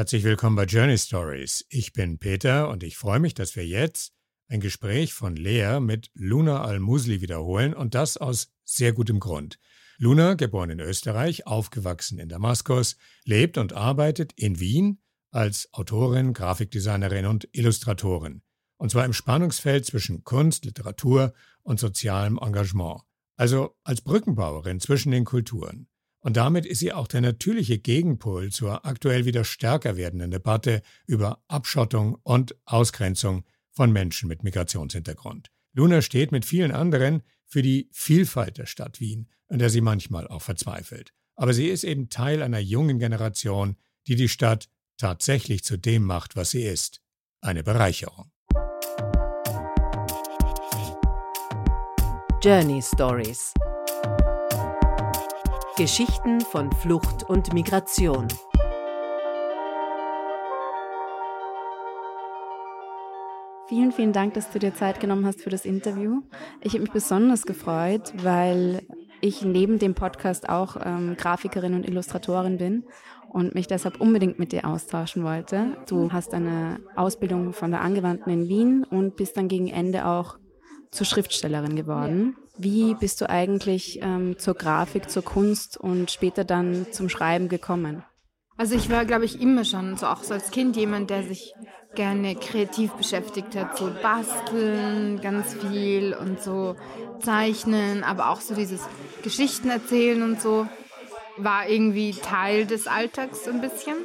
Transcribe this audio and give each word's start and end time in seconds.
Herzlich 0.00 0.24
willkommen 0.24 0.56
bei 0.56 0.64
Journey 0.64 0.96
Stories. 0.96 1.66
Ich 1.68 1.92
bin 1.92 2.18
Peter 2.18 2.70
und 2.70 2.82
ich 2.82 2.96
freue 2.96 3.20
mich, 3.20 3.34
dass 3.34 3.54
wir 3.54 3.66
jetzt 3.66 4.14
ein 4.48 4.60
Gespräch 4.60 5.12
von 5.12 5.36
Lea 5.36 5.78
mit 5.78 6.10
Luna 6.14 6.64
Al-Musli 6.64 7.20
wiederholen 7.20 7.74
und 7.74 7.94
das 7.94 8.16
aus 8.16 8.50
sehr 8.64 8.94
gutem 8.94 9.20
Grund. 9.20 9.58
Luna, 9.98 10.36
geboren 10.36 10.70
in 10.70 10.80
Österreich, 10.80 11.46
aufgewachsen 11.46 12.18
in 12.18 12.30
Damaskus, 12.30 12.96
lebt 13.26 13.58
und 13.58 13.74
arbeitet 13.74 14.32
in 14.36 14.58
Wien 14.58 15.02
als 15.32 15.68
Autorin, 15.74 16.32
Grafikdesignerin 16.32 17.26
und 17.26 17.46
Illustratorin. 17.52 18.40
Und 18.78 18.90
zwar 18.90 19.04
im 19.04 19.12
Spannungsfeld 19.12 19.84
zwischen 19.84 20.24
Kunst, 20.24 20.64
Literatur 20.64 21.34
und 21.60 21.78
sozialem 21.78 22.38
Engagement. 22.40 23.02
Also 23.36 23.76
als 23.84 24.00
Brückenbauerin 24.00 24.80
zwischen 24.80 25.12
den 25.12 25.26
Kulturen. 25.26 25.89
Und 26.20 26.36
damit 26.36 26.66
ist 26.66 26.80
sie 26.80 26.92
auch 26.92 27.08
der 27.08 27.22
natürliche 27.22 27.78
Gegenpol 27.78 28.50
zur 28.50 28.84
aktuell 28.84 29.24
wieder 29.24 29.44
stärker 29.44 29.96
werdenden 29.96 30.30
Debatte 30.30 30.82
über 31.06 31.42
Abschottung 31.48 32.18
und 32.22 32.54
Ausgrenzung 32.66 33.44
von 33.70 33.90
Menschen 33.90 34.28
mit 34.28 34.42
Migrationshintergrund. 34.42 35.50
Luna 35.72 36.02
steht 36.02 36.30
mit 36.30 36.44
vielen 36.44 36.72
anderen 36.72 37.22
für 37.46 37.62
die 37.62 37.88
Vielfalt 37.92 38.58
der 38.58 38.66
Stadt 38.66 39.00
Wien, 39.00 39.28
an 39.48 39.58
der 39.58 39.70
sie 39.70 39.80
manchmal 39.80 40.28
auch 40.28 40.42
verzweifelt. 40.42 41.12
Aber 41.36 41.54
sie 41.54 41.68
ist 41.68 41.84
eben 41.84 42.10
Teil 42.10 42.42
einer 42.42 42.58
jungen 42.58 42.98
Generation, 42.98 43.76
die 44.06 44.16
die 44.16 44.28
Stadt 44.28 44.68
tatsächlich 44.98 45.64
zu 45.64 45.78
dem 45.78 46.04
macht, 46.04 46.36
was 46.36 46.50
sie 46.50 46.62
ist. 46.62 47.00
Eine 47.40 47.62
Bereicherung. 47.62 48.30
Journey 52.42 52.82
Stories 52.82 53.54
Geschichten 55.80 56.42
von 56.42 56.70
Flucht 56.72 57.22
und 57.30 57.54
Migration. 57.54 58.28
Vielen, 63.66 63.90
vielen 63.90 64.12
Dank, 64.12 64.34
dass 64.34 64.50
du 64.50 64.58
dir 64.58 64.74
Zeit 64.74 65.00
genommen 65.00 65.24
hast 65.24 65.40
für 65.40 65.48
das 65.48 65.64
Interview. 65.64 66.20
Ich 66.60 66.74
habe 66.74 66.82
mich 66.82 66.92
besonders 66.92 67.46
gefreut, 67.46 68.12
weil 68.16 68.82
ich 69.22 69.40
neben 69.40 69.78
dem 69.78 69.94
Podcast 69.94 70.50
auch 70.50 70.76
ähm, 70.84 71.16
Grafikerin 71.16 71.72
und 71.72 71.88
Illustratorin 71.88 72.58
bin 72.58 72.84
und 73.30 73.54
mich 73.54 73.66
deshalb 73.66 74.02
unbedingt 74.02 74.38
mit 74.38 74.52
dir 74.52 74.66
austauschen 74.66 75.24
wollte. 75.24 75.78
Du 75.88 76.12
hast 76.12 76.34
eine 76.34 76.80
Ausbildung 76.94 77.54
von 77.54 77.70
der 77.70 77.80
Angewandten 77.80 78.30
in 78.30 78.48
Wien 78.48 78.84
und 78.84 79.16
bist 79.16 79.38
dann 79.38 79.48
gegen 79.48 79.68
Ende 79.68 80.04
auch 80.04 80.36
zur 80.90 81.06
Schriftstellerin 81.06 81.74
geworden. 81.74 82.36
Wie 82.56 82.94
bist 82.94 83.20
du 83.20 83.28
eigentlich 83.28 84.00
ähm, 84.02 84.38
zur 84.38 84.54
Grafik, 84.54 85.10
zur 85.10 85.22
Kunst 85.24 85.76
und 85.76 86.10
später 86.10 86.44
dann 86.44 86.86
zum 86.92 87.08
Schreiben 87.08 87.48
gekommen? 87.48 88.04
Also 88.56 88.74
ich 88.74 88.90
war, 88.90 89.06
glaube 89.06 89.24
ich, 89.24 89.40
immer 89.40 89.64
schon, 89.64 89.96
so 89.96 90.06
auch 90.06 90.22
so 90.22 90.34
als 90.34 90.50
Kind 90.50 90.76
jemand, 90.76 91.08
der 91.08 91.22
sich 91.22 91.54
gerne 91.94 92.36
kreativ 92.36 92.92
beschäftigt 92.92 93.56
hat, 93.56 93.76
so 93.76 93.90
basteln 94.02 95.20
ganz 95.20 95.54
viel 95.54 96.14
und 96.14 96.42
so 96.42 96.76
zeichnen, 97.20 98.04
aber 98.04 98.28
auch 98.28 98.40
so 98.40 98.54
dieses 98.54 98.82
Geschichten 99.22 99.70
erzählen 99.70 100.22
und 100.22 100.40
so 100.40 100.68
war 101.36 101.68
irgendwie 101.68 102.12
Teil 102.12 102.66
des 102.66 102.86
Alltags 102.86 103.44
so 103.44 103.50
ein 103.50 103.60
bisschen. 103.60 103.96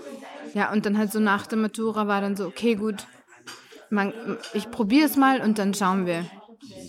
Ja, 0.54 0.72
und 0.72 0.86
dann 0.86 0.98
halt 0.98 1.12
so 1.12 1.20
nach 1.20 1.48
der 1.48 1.58
Matura 1.58 2.08
war 2.08 2.22
dann 2.22 2.36
so, 2.36 2.48
okay, 2.48 2.76
gut, 2.76 3.06
man, 3.90 4.14
ich 4.54 4.72
probiere 4.72 5.06
es 5.06 5.18
mal 5.18 5.42
und 5.42 5.60
dann 5.60 5.74
schauen 5.74 6.06
wir, 6.06 6.26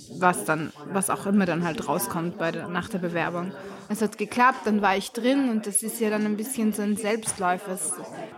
was 0.08 0.44
dann, 0.44 0.72
was 0.84 1.10
auch 1.10 1.26
immer 1.26 1.46
dann 1.46 1.64
halt 1.64 1.86
rauskommt 1.88 2.38
bei 2.38 2.52
der, 2.52 2.68
nach 2.68 2.88
der 2.88 2.98
Bewerbung. 2.98 3.52
Es 3.88 4.02
hat 4.02 4.18
geklappt, 4.18 4.66
dann 4.66 4.82
war 4.82 4.96
ich 4.96 5.12
drin 5.12 5.48
und 5.50 5.66
das 5.66 5.82
ist 5.82 5.98
ja 6.00 6.10
dann 6.10 6.24
ein 6.26 6.36
bisschen 6.36 6.72
so 6.72 6.82
ein 6.82 6.96
Selbstläufer. 6.96 7.78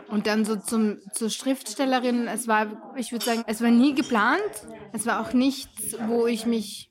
Und 0.08 0.26
dann 0.26 0.44
so 0.44 0.56
zum, 0.56 0.98
zur 1.12 1.30
Schriftstellerin, 1.30 2.26
es 2.28 2.46
war, 2.48 2.78
ich 2.96 3.12
würde 3.12 3.24
sagen, 3.24 3.42
es 3.46 3.60
war 3.60 3.70
nie 3.70 3.94
geplant. 3.94 4.40
Es 4.92 5.06
war 5.06 5.20
auch 5.20 5.32
nichts, 5.32 5.96
wo 6.00 6.26
ich 6.26 6.46
mich 6.46 6.90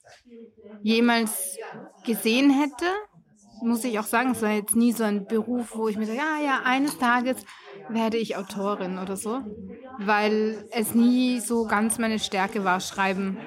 jemals 0.82 1.60
gesehen 2.04 2.50
hätte. 2.52 2.86
Muss 3.60 3.84
ich 3.84 4.00
auch 4.00 4.06
sagen, 4.06 4.32
es 4.32 4.42
war 4.42 4.52
jetzt 4.52 4.76
nie 4.76 4.94
so 4.94 5.04
ein 5.04 5.26
Beruf, 5.28 5.76
wo 5.76 5.88
ich 5.88 5.98
mir 5.98 6.06
sage, 6.06 6.18
ja, 6.20 6.40
ja, 6.44 6.62
eines 6.64 6.98
Tages 6.98 7.44
werde 7.88 8.18
ich 8.18 8.36
Autorin 8.38 9.00
oder 9.00 9.18
so, 9.18 9.42
weil 9.98 10.66
es 10.72 10.94
nie 10.94 11.40
so 11.40 11.66
ganz 11.66 11.98
meine 11.98 12.20
Stärke 12.20 12.64
war, 12.64 12.80
schreiben. 12.80 13.40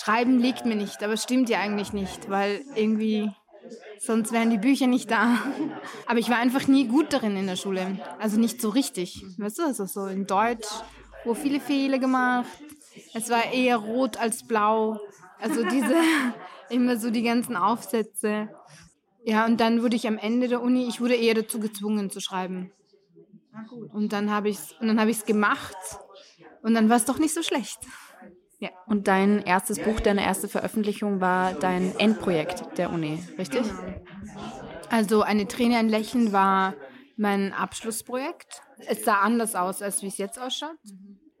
Schreiben 0.00 0.38
liegt 0.38 0.64
mir 0.64 0.76
nicht, 0.76 1.02
aber 1.02 1.16
stimmt 1.18 1.50
ja 1.50 1.58
eigentlich 1.60 1.92
nicht, 1.92 2.30
weil 2.30 2.62
irgendwie 2.74 3.30
sonst 3.98 4.32
wären 4.32 4.48
die 4.48 4.56
Bücher 4.56 4.86
nicht 4.86 5.10
da. 5.10 5.36
Aber 6.06 6.18
ich 6.18 6.30
war 6.30 6.38
einfach 6.38 6.66
nie 6.68 6.86
gut 6.86 7.12
darin 7.12 7.36
in 7.36 7.46
der 7.46 7.56
Schule. 7.56 8.00
Also 8.18 8.40
nicht 8.40 8.62
so 8.62 8.70
richtig. 8.70 9.22
Weißt 9.36 9.58
du, 9.58 9.64
also 9.64 9.84
so 9.84 10.06
in 10.06 10.26
Deutsch, 10.26 10.68
wo 11.24 11.34
viele 11.34 11.60
Fehler 11.60 11.98
gemacht. 11.98 12.48
Es 13.12 13.28
war 13.28 13.52
eher 13.52 13.76
rot 13.76 14.16
als 14.16 14.46
blau. 14.46 14.98
Also 15.38 15.64
diese, 15.64 15.94
immer 16.70 16.96
so 16.96 17.10
die 17.10 17.22
ganzen 17.22 17.56
Aufsätze. 17.56 18.48
Ja, 19.22 19.44
und 19.44 19.60
dann 19.60 19.82
wurde 19.82 19.96
ich 19.96 20.08
am 20.08 20.16
Ende 20.16 20.48
der 20.48 20.62
Uni, 20.62 20.88
ich 20.88 21.02
wurde 21.02 21.14
eher 21.14 21.34
dazu 21.34 21.60
gezwungen 21.60 22.08
zu 22.08 22.20
schreiben. 22.20 22.72
Und 23.92 24.14
dann 24.14 24.30
habe 24.30 24.48
ich 24.48 24.56
es 24.56 24.74
hab 24.80 25.26
gemacht 25.26 25.76
und 26.62 26.72
dann 26.72 26.88
war 26.88 26.96
es 26.96 27.04
doch 27.04 27.18
nicht 27.18 27.34
so 27.34 27.42
schlecht. 27.42 27.80
Ja. 28.60 28.68
Und 28.86 29.08
dein 29.08 29.42
erstes 29.42 29.78
Buch, 29.78 30.00
deine 30.00 30.22
erste 30.22 30.46
Veröffentlichung 30.46 31.20
war 31.20 31.54
dein 31.54 31.98
Endprojekt 31.98 32.78
der 32.78 32.92
Uni, 32.92 33.18
richtig? 33.38 33.62
Also 34.90 35.22
eine 35.22 35.48
Träne, 35.48 35.78
ein 35.78 35.88
Lächeln 35.88 36.32
war 36.32 36.74
mein 37.16 37.54
Abschlussprojekt. 37.54 38.60
Es 38.86 39.04
sah 39.04 39.20
anders 39.20 39.54
aus, 39.54 39.80
als 39.80 40.02
wie 40.02 40.08
es 40.08 40.18
jetzt 40.18 40.38
ausschaut. 40.38 40.76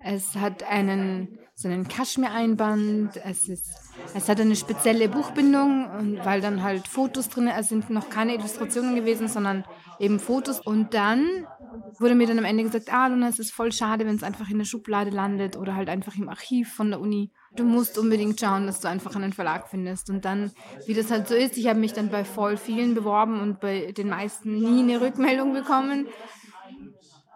Es 0.02 0.34
hat 0.36 0.62
einen, 0.62 1.38
so 1.54 1.68
einen 1.68 1.86
Kaschmir-Einband, 1.86 3.18
es, 3.22 3.48
ist, 3.50 3.68
es 4.14 4.28
hat 4.30 4.40
eine 4.40 4.56
spezielle 4.56 5.10
Buchbindung, 5.10 5.90
und 5.90 6.24
weil 6.24 6.40
dann 6.40 6.62
halt 6.62 6.88
Fotos 6.88 7.28
drin 7.28 7.48
sind, 7.48 7.58
es 7.58 7.68
sind 7.68 7.90
noch 7.90 8.08
keine 8.08 8.34
Illustrationen 8.34 8.94
gewesen, 8.94 9.28
sondern 9.28 9.64
eben 9.98 10.18
Fotos. 10.18 10.58
Und 10.58 10.94
dann 10.94 11.46
wurde 11.98 12.14
mir 12.14 12.26
dann 12.26 12.38
am 12.38 12.44
Ende 12.44 12.64
gesagt, 12.64 12.92
ah, 12.92 13.08
Luna, 13.08 13.28
es 13.28 13.38
ist 13.38 13.52
voll 13.52 13.72
schade, 13.72 14.06
wenn 14.06 14.16
es 14.16 14.22
einfach 14.22 14.48
in 14.50 14.58
der 14.58 14.64
Schublade 14.64 15.10
landet 15.10 15.56
oder 15.56 15.74
halt 15.74 15.88
einfach 15.88 16.16
im 16.16 16.28
Archiv 16.28 16.72
von 16.72 16.90
der 16.90 17.00
Uni. 17.00 17.30
Du 17.56 17.64
musst 17.64 17.98
unbedingt 17.98 18.38
schauen, 18.38 18.66
dass 18.66 18.80
du 18.80 18.88
einfach 18.88 19.14
einen 19.16 19.32
Verlag 19.32 19.68
findest. 19.68 20.10
Und 20.10 20.24
dann, 20.24 20.52
wie 20.86 20.94
das 20.94 21.10
halt 21.10 21.28
so 21.28 21.34
ist, 21.34 21.56
ich 21.56 21.66
habe 21.66 21.78
mich 21.78 21.92
dann 21.92 22.10
bei 22.10 22.24
voll 22.24 22.56
vielen 22.56 22.94
beworben 22.94 23.40
und 23.40 23.60
bei 23.60 23.92
den 23.92 24.08
meisten 24.08 24.58
nie 24.58 24.82
eine 24.82 25.00
Rückmeldung 25.00 25.52
bekommen. 25.52 26.08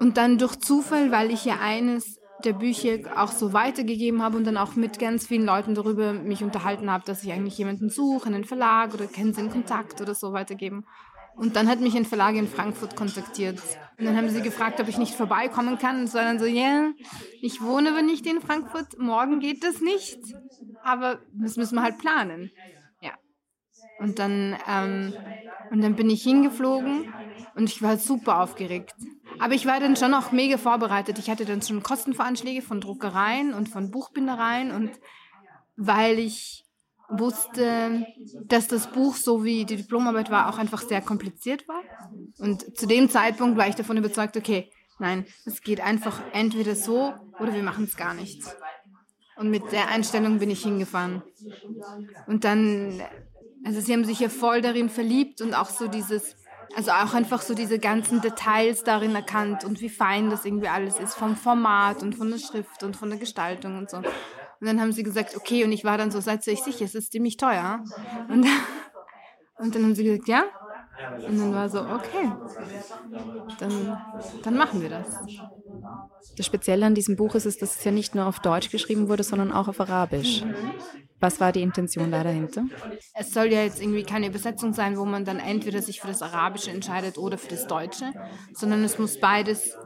Und 0.00 0.16
dann 0.16 0.38
durch 0.38 0.58
Zufall, 0.58 1.10
weil 1.10 1.30
ich 1.30 1.44
ja 1.44 1.58
eines 1.60 2.18
der 2.44 2.52
Bücher 2.52 2.98
auch 3.16 3.32
so 3.32 3.52
weitergegeben 3.52 4.22
habe 4.22 4.36
und 4.36 4.44
dann 4.44 4.56
auch 4.56 4.76
mit 4.76 4.98
ganz 4.98 5.26
vielen 5.26 5.46
Leuten 5.46 5.74
darüber 5.74 6.12
mich 6.12 6.42
unterhalten 6.42 6.90
habe, 6.90 7.04
dass 7.06 7.24
ich 7.24 7.32
eigentlich 7.32 7.56
jemanden 7.56 7.88
suche, 7.88 8.26
einen 8.26 8.44
Verlag 8.44 8.92
oder 8.94 9.06
kennen 9.06 9.32
sie 9.32 9.40
einen 9.40 9.50
Kontakt 9.50 10.00
oder 10.00 10.14
so 10.14 10.32
weitergeben. 10.32 10.84
Und 11.36 11.56
dann 11.56 11.68
hat 11.68 11.80
mich 11.80 11.96
ein 11.96 12.04
Verlag 12.04 12.36
in 12.36 12.48
Frankfurt 12.48 12.96
kontaktiert. 12.96 13.60
Und 13.98 14.06
dann 14.06 14.16
haben 14.16 14.28
sie 14.28 14.42
gefragt, 14.42 14.80
ob 14.80 14.88
ich 14.88 14.98
nicht 14.98 15.14
vorbeikommen 15.14 15.78
kann. 15.78 16.00
Und 16.00 16.14
war 16.14 16.22
dann 16.22 16.38
so, 16.38 16.46
ja, 16.46 16.62
yeah, 16.62 16.92
ich 17.40 17.60
wohne 17.60 17.90
aber 17.90 18.02
nicht 18.02 18.26
in 18.26 18.40
Frankfurt, 18.40 18.98
morgen 18.98 19.40
geht 19.40 19.64
das 19.64 19.80
nicht. 19.80 20.18
Aber 20.82 21.20
das 21.32 21.56
müssen 21.56 21.76
wir 21.76 21.82
halt 21.82 21.98
planen. 21.98 22.50
Ja. 23.00 23.12
Und 23.98 24.18
dann, 24.18 24.56
ähm, 24.68 25.14
und 25.70 25.82
dann 25.82 25.96
bin 25.96 26.10
ich 26.10 26.22
hingeflogen 26.22 27.12
und 27.54 27.68
ich 27.68 27.82
war 27.82 27.96
super 27.96 28.40
aufgeregt. 28.40 28.94
Aber 29.38 29.54
ich 29.54 29.66
war 29.66 29.80
dann 29.80 29.96
schon 29.96 30.14
auch 30.14 30.32
mega 30.32 30.56
vorbereitet. 30.56 31.18
Ich 31.18 31.30
hatte 31.30 31.44
dann 31.44 31.62
schon 31.62 31.82
Kostenvoranschläge 31.82 32.62
von 32.62 32.80
Druckereien 32.80 33.54
und 33.54 33.68
von 33.68 33.90
Buchbindereien 33.90 34.70
und 34.70 34.90
weil 35.76 36.18
ich 36.18 36.63
wusste, 37.08 38.06
dass 38.44 38.68
das 38.68 38.90
Buch, 38.90 39.16
so 39.16 39.44
wie 39.44 39.64
die 39.64 39.76
Diplomarbeit 39.76 40.30
war, 40.30 40.48
auch 40.48 40.58
einfach 40.58 40.82
sehr 40.82 41.00
kompliziert 41.00 41.66
war. 41.68 41.82
Und 42.38 42.76
zu 42.76 42.86
dem 42.86 43.10
Zeitpunkt 43.10 43.58
war 43.58 43.68
ich 43.68 43.74
davon 43.74 43.96
überzeugt, 43.96 44.36
okay, 44.36 44.70
nein, 44.98 45.26
es 45.44 45.60
geht 45.60 45.80
einfach 45.80 46.20
entweder 46.32 46.74
so 46.74 47.14
oder 47.38 47.52
wir 47.54 47.62
machen 47.62 47.84
es 47.84 47.96
gar 47.96 48.14
nicht. 48.14 48.42
Und 49.36 49.50
mit 49.50 49.72
der 49.72 49.88
Einstellung 49.88 50.38
bin 50.38 50.50
ich 50.50 50.62
hingefahren. 50.62 51.22
Und 52.26 52.44
dann, 52.44 53.02
also 53.64 53.80
sie 53.80 53.92
haben 53.92 54.04
sich 54.04 54.20
ja 54.20 54.28
voll 54.28 54.60
darin 54.60 54.88
verliebt 54.88 55.40
und 55.40 55.54
auch 55.54 55.68
so 55.68 55.88
dieses, 55.88 56.36
also 56.76 56.92
auch 56.92 57.14
einfach 57.14 57.42
so 57.42 57.54
diese 57.54 57.78
ganzen 57.78 58.20
Details 58.20 58.84
darin 58.84 59.14
erkannt 59.14 59.64
und 59.64 59.80
wie 59.80 59.88
fein 59.88 60.30
das 60.30 60.44
irgendwie 60.44 60.68
alles 60.68 60.98
ist, 60.98 61.14
vom 61.14 61.36
Format 61.36 62.02
und 62.02 62.14
von 62.14 62.30
der 62.30 62.38
Schrift 62.38 62.82
und 62.82 62.96
von 62.96 63.10
der 63.10 63.18
Gestaltung 63.18 63.76
und 63.76 63.90
so. 63.90 64.02
Und 64.60 64.66
dann 64.66 64.80
haben 64.80 64.92
sie 64.92 65.02
gesagt, 65.02 65.36
okay, 65.36 65.64
und 65.64 65.72
ich 65.72 65.84
war 65.84 65.98
dann 65.98 66.10
so, 66.10 66.20
seid 66.20 66.46
ihr 66.46 66.52
euch 66.54 66.62
sicher, 66.62 66.84
es 66.84 66.94
ist 66.94 67.12
ziemlich 67.12 67.36
teuer. 67.36 67.84
Und, 68.28 68.46
und 69.58 69.74
dann 69.74 69.82
haben 69.82 69.94
sie 69.94 70.04
gesagt, 70.04 70.28
ja. 70.28 70.44
Und 71.26 71.38
dann 71.38 71.54
war 71.54 71.68
so, 71.68 71.80
okay, 71.80 72.30
dann, 73.58 73.98
dann 74.42 74.56
machen 74.56 74.80
wir 74.80 74.88
das. 74.88 75.06
Das 76.36 76.46
Spezielle 76.46 76.86
an 76.86 76.94
diesem 76.94 77.16
Buch 77.16 77.34
ist, 77.34 77.46
ist, 77.46 77.62
dass 77.62 77.76
es 77.76 77.84
ja 77.84 77.90
nicht 77.90 78.14
nur 78.14 78.26
auf 78.26 78.40
Deutsch 78.40 78.70
geschrieben 78.70 79.08
wurde, 79.08 79.22
sondern 79.22 79.52
auch 79.52 79.68
auf 79.68 79.80
Arabisch. 79.80 80.42
Was 81.20 81.40
war 81.40 81.52
die 81.52 81.62
Intention 81.62 82.10
da 82.10 82.22
dahinter? 82.22 82.64
Es 83.14 83.32
soll 83.32 83.46
ja 83.46 83.62
jetzt 83.62 83.80
irgendwie 83.80 84.02
keine 84.02 84.26
Übersetzung 84.28 84.72
sein, 84.72 84.96
wo 84.98 85.04
man 85.04 85.24
dann 85.24 85.38
entweder 85.38 85.80
sich 85.80 86.00
für 86.00 86.08
das 86.08 86.22
Arabische 86.22 86.70
entscheidet 86.70 87.18
oder 87.18 87.38
für 87.38 87.48
das 87.48 87.66
Deutsche, 87.66 88.12
sondern 88.52 88.84
es 88.84 88.98
muss 88.98 89.18
beides 89.18 89.76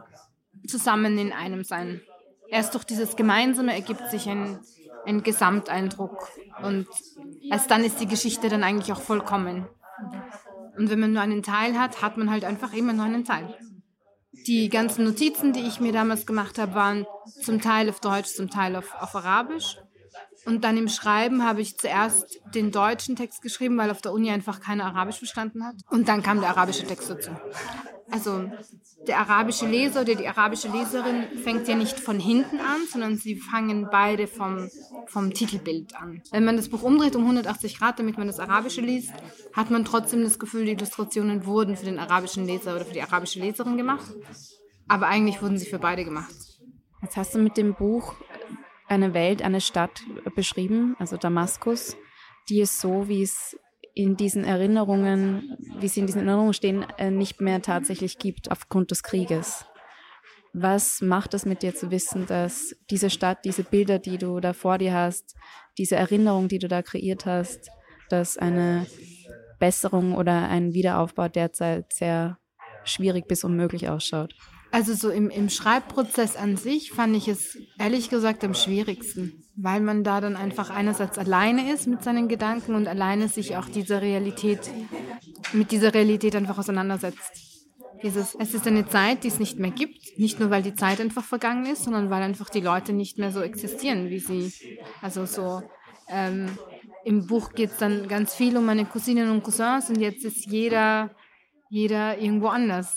zusammen 0.67 1.19
in 1.19 1.33
einem 1.33 1.65
sein. 1.65 2.01
Erst 2.51 2.75
durch 2.75 2.85
dieses 2.85 3.17
Gemeinsame 3.17 3.75
ergibt 3.75 4.11
sich 4.11 4.29
ein, 4.29 4.61
ein 5.05 5.23
Gesamteindruck 5.23 6.29
und 6.63 6.87
erst 7.51 7.71
dann 7.71 7.85
ist 7.85 8.01
die 8.01 8.07
Geschichte 8.09 8.49
dann 8.49 8.65
eigentlich 8.65 8.93
auch 8.93 9.01
vollkommen. 9.01 9.69
Und 10.77 10.91
wenn 10.91 11.01
man 11.01 11.13
nur 11.13 11.23
einen 11.23 11.43
Teil 11.43 11.79
hat, 11.79 12.03
hat 12.03 12.17
man 12.17 12.31
halt 12.31 12.45
einfach 12.45 12.73
immer 12.73 12.93
nur 12.93 13.05
einen 13.05 13.25
Teil. 13.25 13.55
Die 14.47 14.69
ganzen 14.69 15.05
Notizen, 15.05 15.53
die 15.53 15.67
ich 15.67 15.81
mir 15.81 15.93
damals 15.93 16.25
gemacht 16.25 16.59
habe, 16.59 16.75
waren 16.75 17.07
zum 17.43 17.61
Teil 17.61 17.89
auf 17.91 18.01
Deutsch, 18.01 18.35
zum 18.35 18.49
Teil 18.49 18.77
auf, 18.77 18.95
auf 18.95 19.15
Arabisch. 19.15 19.77
Und 20.47 20.65
dann 20.65 20.77
im 20.77 20.89
Schreiben 20.89 21.45
habe 21.45 21.61
ich 21.61 21.79
zuerst 21.79 22.41
den 22.55 22.71
deutschen 22.71 23.17
Text 23.17 23.43
geschrieben, 23.43 23.77
weil 23.77 23.91
auf 23.91 24.01
der 24.01 24.13
Uni 24.13 24.31
einfach 24.31 24.61
keiner 24.61 24.85
Arabisch 24.85 25.19
verstanden 25.19 25.65
hat. 25.65 25.75
Und 25.91 26.09
dann 26.09 26.23
kam 26.23 26.41
der 26.41 26.51
arabische 26.51 26.87
Text 26.87 27.11
dazu. 27.11 27.31
Also 28.11 28.51
der 29.07 29.19
arabische 29.19 29.67
Leser 29.67 30.03
oder 30.03 30.15
die 30.15 30.27
arabische 30.27 30.69
Leserin 30.69 31.25
fängt 31.43 31.69
ja 31.69 31.77
nicht 31.77 32.01
von 32.01 32.19
hinten 32.19 32.61
an, 32.61 32.81
sondern 32.91 33.17
sie 33.17 33.37
fangen 33.37 33.89
beide 33.91 34.27
vom, 34.27 34.69
vom 35.07 35.33
Titelbild 35.33 35.95
an. 35.95 36.23
Wenn 36.31 36.45
man 36.45 36.57
das 36.57 36.69
Buch 36.69 36.83
umdreht 36.83 37.15
um 37.15 37.23
180 37.23 37.79
Grad, 37.79 37.99
damit 37.99 38.19
man 38.19 38.27
das 38.27 38.41
Arabische 38.41 38.81
liest, 38.81 39.13
hat 39.53 39.71
man 39.71 39.85
trotzdem 39.85 40.23
das 40.23 40.39
Gefühl, 40.39 40.65
die 40.65 40.73
Illustrationen 40.73 41.47
wurden 41.47 41.77
für 41.77 41.85
den 41.85 41.99
arabischen 41.99 42.47
Leser 42.47 42.75
oder 42.75 42.85
für 42.85 42.93
die 42.93 43.03
arabische 43.03 43.39
Leserin 43.39 43.77
gemacht. 43.77 44.11
Aber 44.89 45.07
eigentlich 45.07 45.41
wurden 45.43 45.59
sie 45.59 45.67
für 45.67 45.79
beide 45.79 46.05
gemacht. 46.05 46.35
Jetzt 47.03 47.17
hast 47.17 47.35
du 47.35 47.39
mit 47.39 47.57
dem 47.57 47.75
Buch 47.75 48.15
eine 48.89 49.15
Welt, 49.15 49.43
eine 49.43 49.61
Stadt 49.61 50.03
beschrieben, 50.35 50.97
also 50.99 51.17
Damaskus, 51.17 51.97
die 52.49 52.61
es 52.61 52.81
so, 52.81 53.09
wie 53.09 53.23
es 53.23 53.57
in 53.99 54.17
diesen 54.17 54.45
Erinnerungen, 54.45 55.57
wie 55.81 55.89
sie 55.89 55.99
in 56.01 56.07
diesen 56.07 56.21
Erinnerungen 56.21 56.55
stehen, 56.55 56.87
äh, 56.99 57.11
nicht 57.11 57.41
mehr 57.41 57.61
tatsächlich 57.61 58.19
gibt 58.19 58.49
aufgrund 58.53 58.93
des 58.93 59.03
Krieges. 59.03 59.65
Was 60.53 61.01
macht 61.01 61.35
es 61.35 61.45
mit 61.45 61.63
dir 61.63 61.75
zu 61.75 61.91
wissen, 61.91 62.25
dass 62.27 62.77
diese 62.91 63.11
Stadt, 63.11 63.45
diese 63.45 63.65
Bilder, 63.65 63.99
die 63.99 64.17
du 64.17 64.39
da 64.39 64.53
vor 64.53 64.79
dir 64.79 64.95
hast, 64.95 65.35
diese 65.79 65.97
Erinnerung, 65.97 66.47
die 66.47 66.61
du 66.61 66.69
da 66.69 66.83
kreiert 66.83 67.27
hast, 67.27 67.71
dass 68.09 68.39
eine 68.39 68.87
Besserung 69.59 70.15
oder 70.15 70.49
ein 70.49 70.75
Wiederaufbau 70.75 71.29
derzeit 71.29 71.93
sehr 71.93 72.39
schwierig 72.85 73.27
bis 73.27 73.43
unmöglich 73.43 73.89
ausschaut? 73.89 74.33
Also 74.71 74.95
so 74.95 75.11
im, 75.11 75.31
im 75.31 75.49
Schreibprozess 75.49 76.37
an 76.37 76.57
sich 76.57 76.93
fand 76.93 77.17
ich 77.17 77.29
es 77.29 77.59
ehrlich 77.79 78.11
gesagt 78.11 78.45
am 78.45 78.55
schwierigsten, 78.55 79.45
weil 79.57 79.81
man 79.81 80.05
da 80.05 80.21
dann 80.21 80.37
einfach 80.37 80.71
einerseits 80.71 81.19
alleine 81.19 81.73
ist 81.73 81.87
mit 81.87 82.03
seinen 82.03 82.29
Gedanken 82.29 82.75
und 82.75 82.87
alleine 82.87 83.29
sich 83.29 83.57
auch 83.57 83.67
dieser 83.67 84.03
Realität, 84.03 84.61
mit 85.53 85.71
dieser 85.71 85.95
Realität 85.95 86.37
einfach 86.37 86.59
auseinandersetzt. 86.59 87.33
Dieses, 88.03 88.37
es 88.37 88.55
ist 88.55 88.67
eine 88.67 88.87
Zeit, 88.87 89.25
die 89.25 89.29
es 89.29 89.41
nicht 89.41 89.59
mehr 89.59 89.71
gibt, 89.71 90.19
nicht 90.19 90.39
nur 90.39 90.51
weil 90.51 90.63
die 90.63 90.75
Zeit 90.75 91.01
einfach 91.01 91.25
vergangen 91.25 91.67
ist, 91.67 91.85
sondern 91.85 92.11
weil 92.11 92.23
einfach 92.23 92.49
die 92.49 92.61
Leute 92.61 92.93
nicht 92.93 93.19
mehr 93.19 93.33
so 93.33 93.41
existieren, 93.41 94.11
wie 94.11 94.21
sie, 94.21 94.53
also 95.03 95.27
so, 95.27 95.63
ähm, 96.09 96.47
im 97.05 97.27
Buch 97.27 97.55
geht 97.55 97.71
es 97.71 97.79
dann 97.79 98.07
ganz 98.07 98.35
viel 98.35 98.57
um 98.57 98.67
meine 98.67 98.85
Cousinen 98.85 99.31
und 99.31 99.43
Cousins 99.43 99.89
und 99.89 99.99
jetzt 99.99 100.25
ist 100.25 100.47
jeder, 100.47 101.11
jeder 101.71 102.19
irgendwo 102.19 102.49
anders. 102.49 102.97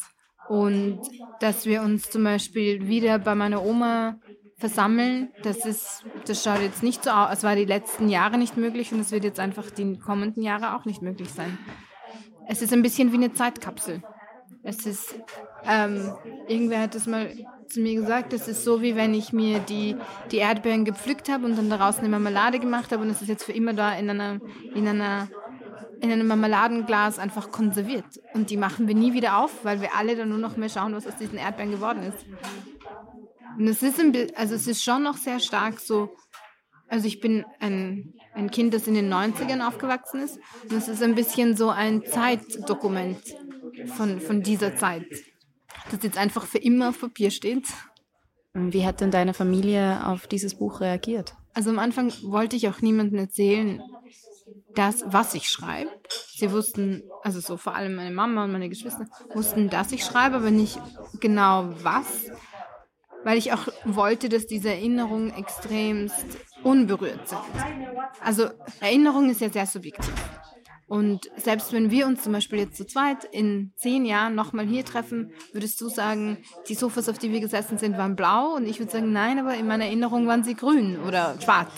Und 0.51 0.99
dass 1.39 1.65
wir 1.65 1.81
uns 1.81 2.09
zum 2.09 2.25
Beispiel 2.25 2.89
wieder 2.89 3.19
bei 3.19 3.35
meiner 3.35 3.63
Oma 3.63 4.19
versammeln, 4.57 5.29
das 5.43 5.65
ist, 5.65 6.03
das 6.25 6.43
schaut 6.43 6.59
jetzt 6.59 6.83
nicht 6.83 7.05
so 7.05 7.09
aus. 7.09 7.37
Es 7.37 7.43
war 7.43 7.55
die 7.55 7.63
letzten 7.63 8.09
Jahre 8.09 8.37
nicht 8.37 8.57
möglich 8.57 8.91
und 8.91 8.99
es 8.99 9.11
wird 9.11 9.23
jetzt 9.23 9.39
einfach 9.39 9.71
die 9.71 9.97
kommenden 9.97 10.43
Jahre 10.43 10.75
auch 10.75 10.83
nicht 10.83 11.01
möglich 11.01 11.29
sein. 11.29 11.57
Es 12.49 12.61
ist 12.61 12.73
ein 12.73 12.81
bisschen 12.81 13.13
wie 13.13 13.15
eine 13.15 13.31
Zeitkapsel. 13.31 14.03
Es 14.61 14.85
ist, 14.85 15.15
ähm, 15.65 16.11
irgendwer 16.49 16.81
hat 16.81 16.95
das 16.95 17.07
mal 17.07 17.31
zu 17.69 17.79
mir 17.79 17.95
gesagt, 17.95 18.33
es 18.33 18.49
ist 18.49 18.65
so, 18.65 18.81
wie 18.81 18.97
wenn 18.97 19.13
ich 19.13 19.31
mir 19.31 19.59
die, 19.59 19.95
die 20.31 20.39
Erdbeeren 20.39 20.83
gepflückt 20.83 21.29
habe 21.29 21.45
und 21.45 21.57
dann 21.57 21.69
daraus 21.69 21.99
eine 21.99 22.09
Marmelade 22.09 22.59
gemacht 22.59 22.91
habe 22.91 23.03
und 23.03 23.09
es 23.09 23.21
ist 23.21 23.29
jetzt 23.29 23.45
für 23.45 23.53
immer 23.53 23.71
da 23.71 23.93
in 23.93 24.09
einer, 24.09 24.41
in 24.75 24.85
einer 24.85 25.29
in 26.01 26.11
einem 26.11 26.27
Marmeladenglas 26.27 27.19
einfach 27.19 27.51
konserviert. 27.51 28.19
Und 28.33 28.49
die 28.49 28.57
machen 28.57 28.87
wir 28.87 28.95
nie 28.95 29.13
wieder 29.13 29.37
auf, 29.37 29.63
weil 29.63 29.81
wir 29.81 29.95
alle 29.95 30.15
dann 30.15 30.29
nur 30.29 30.39
noch 30.39 30.57
mehr 30.57 30.69
schauen, 30.69 30.93
was 30.93 31.05
aus 31.05 31.15
diesen 31.15 31.37
Erdbeeren 31.37 31.71
geworden 31.71 32.03
ist. 32.03 32.25
Und 33.57 33.67
es 33.67 33.83
ist, 33.83 33.99
ein, 33.99 34.15
also 34.35 34.55
es 34.55 34.65
ist 34.67 34.83
schon 34.83 35.03
noch 35.03 35.17
sehr 35.17 35.39
stark 35.39 35.79
so, 35.79 36.15
also 36.87 37.07
ich 37.07 37.19
bin 37.19 37.45
ein, 37.59 38.13
ein 38.33 38.49
Kind, 38.49 38.73
das 38.73 38.87
in 38.87 38.95
den 38.95 39.13
90ern 39.13 39.65
aufgewachsen 39.65 40.21
ist. 40.21 40.39
Und 40.63 40.73
es 40.73 40.87
ist 40.87 41.03
ein 41.03 41.13
bisschen 41.13 41.55
so 41.55 41.69
ein 41.69 42.03
Zeitdokument 42.03 43.21
von, 43.95 44.19
von 44.19 44.41
dieser 44.41 44.75
Zeit, 44.75 45.05
das 45.91 46.01
jetzt 46.01 46.17
einfach 46.17 46.45
für 46.45 46.57
immer 46.57 46.89
auf 46.89 46.99
Papier 46.99 47.29
steht. 47.29 47.67
Wie 48.53 48.85
hat 48.85 49.01
denn 49.01 49.11
deine 49.11 49.33
Familie 49.33 50.05
auf 50.05 50.27
dieses 50.27 50.55
Buch 50.55 50.81
reagiert? 50.81 51.35
Also 51.53 51.69
am 51.69 51.79
Anfang 51.79 52.11
wollte 52.23 52.55
ich 52.55 52.67
auch 52.67 52.81
niemandem 52.81 53.19
erzählen, 53.19 53.81
das, 54.75 55.03
was 55.05 55.33
ich 55.33 55.49
schreibe. 55.49 55.91
Sie 56.09 56.51
wussten, 56.51 57.03
also 57.23 57.39
so 57.39 57.57
vor 57.57 57.75
allem 57.75 57.95
meine 57.95 58.11
Mama 58.11 58.43
und 58.45 58.51
meine 58.51 58.69
Geschwister, 58.69 59.05
wussten, 59.33 59.69
dass 59.69 59.91
ich 59.91 60.03
schreibe, 60.03 60.37
aber 60.37 60.51
nicht 60.51 60.79
genau 61.19 61.69
was. 61.83 62.31
Weil 63.23 63.37
ich 63.37 63.53
auch 63.53 63.67
wollte, 63.85 64.29
dass 64.29 64.47
diese 64.47 64.69
Erinnerungen 64.69 65.31
extremst 65.35 66.25
unberührt 66.63 67.27
sind. 67.27 67.41
Also 68.23 68.49
Erinnerung 68.79 69.29
ist 69.29 69.41
ja 69.41 69.49
sehr 69.49 69.67
subjektiv. 69.67 70.13
Und 70.91 71.31
selbst 71.37 71.71
wenn 71.71 71.89
wir 71.89 72.05
uns 72.05 72.21
zum 72.21 72.33
Beispiel 72.33 72.59
jetzt 72.59 72.75
zu 72.75 72.85
zweit 72.85 73.23
in 73.23 73.71
zehn 73.77 74.03
Jahren 74.03 74.35
nochmal 74.35 74.65
hier 74.65 74.83
treffen, 74.83 75.31
würdest 75.53 75.79
du 75.79 75.87
sagen, 75.87 76.39
die 76.67 76.75
Sofas, 76.75 77.07
auf 77.07 77.17
die 77.17 77.31
wir 77.31 77.39
gesessen 77.39 77.77
sind, 77.77 77.97
waren 77.97 78.17
blau? 78.17 78.55
Und 78.57 78.65
ich 78.67 78.77
würde 78.77 78.91
sagen, 78.91 79.13
nein, 79.13 79.39
aber 79.39 79.55
in 79.55 79.67
meiner 79.67 79.85
Erinnerung 79.85 80.27
waren 80.27 80.43
sie 80.43 80.53
grün 80.53 80.99
oder 81.07 81.39
schwarz. 81.39 81.71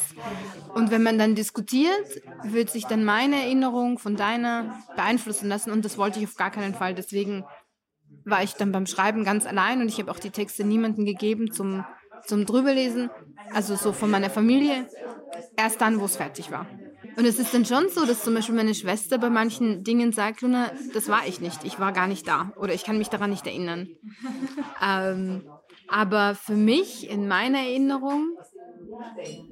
Und 0.74 0.90
wenn 0.90 1.04
man 1.04 1.20
dann 1.20 1.36
diskutiert, 1.36 1.94
wird 2.42 2.72
sich 2.72 2.88
dann 2.88 3.04
meine 3.04 3.36
Erinnerung 3.36 4.00
von 4.00 4.16
deiner 4.16 4.80
beeinflussen 4.96 5.48
lassen. 5.48 5.70
Und 5.70 5.86
das 5.86 6.00
wollte 6.00 6.18
ich 6.18 6.26
auf 6.26 6.36
gar 6.36 6.50
keinen 6.50 6.74
Fall. 6.74 6.96
Deswegen 6.96 7.46
war 8.26 8.42
ich 8.42 8.54
dann 8.54 8.72
beim 8.72 8.88
Schreiben 8.88 9.24
ganz 9.24 9.46
allein 9.46 9.80
und 9.80 9.90
ich 9.90 10.00
habe 10.00 10.10
auch 10.10 10.18
die 10.18 10.32
Texte 10.32 10.64
niemandem 10.64 11.06
gegeben 11.06 11.52
zum, 11.52 11.86
zum 12.26 12.48
drüberlesen. 12.48 13.12
Also 13.54 13.76
so 13.76 13.94
von 13.94 14.10
meiner 14.10 14.32
Familie. 14.32 14.88
Erst 15.56 15.82
dann, 15.82 16.00
wo 16.00 16.06
es 16.06 16.16
fertig 16.16 16.50
war. 16.50 16.66
Und 17.16 17.26
es 17.26 17.38
ist 17.40 17.54
dann 17.54 17.66
schon 17.66 17.90
so, 17.90 18.06
dass 18.06 18.24
zum 18.24 18.34
Beispiel 18.34 18.56
meine 18.56 18.74
Schwester 18.74 19.18
bei 19.20 19.30
manchen 19.30 19.84
Dingen 19.84 20.12
sagt, 20.12 20.42
Luna, 20.42 20.72
das 20.94 21.08
war 21.10 21.28
ich 21.28 21.40
nicht, 21.42 21.64
ich 21.64 21.78
war 21.80 21.92
gar 21.94 22.08
nicht 22.08 22.28
da 22.28 22.52
oder 22.56 22.74
ich 22.74 22.84
kann 22.84 22.98
mich 22.98 23.10
daran 23.10 23.30
nicht 23.30 23.46
erinnern. 23.46 23.90
ähm, 24.82 25.44
aber 25.88 26.36
für 26.36 26.56
mich, 26.56 27.08
in 27.10 27.28
meiner 27.28 27.60
Erinnerung, 27.60 28.38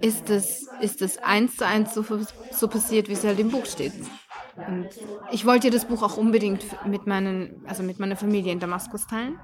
ist 0.02 0.30
das, 0.30 0.68
ist 0.80 1.02
das 1.02 1.18
eins 1.18 1.58
zu 1.58 1.66
eins 1.66 1.94
so, 1.94 2.04
so 2.52 2.68
passiert, 2.68 3.08
wie 3.08 3.14
es 3.14 3.24
halt 3.24 3.40
im 3.40 3.52
Buch 3.52 3.66
steht. 3.66 3.94
Und 4.66 4.90
ich 5.28 5.46
wollte 5.46 5.70
das 5.70 5.86
Buch 5.86 6.02
auch 6.04 6.18
unbedingt 6.18 6.66
mit, 6.84 7.08
meinen, 7.08 7.62
also 7.66 7.84
mit 7.84 8.00
meiner 8.00 8.16
Familie 8.16 8.52
in 8.52 8.60
Damaskus 8.60 9.08
teilen. 9.08 9.40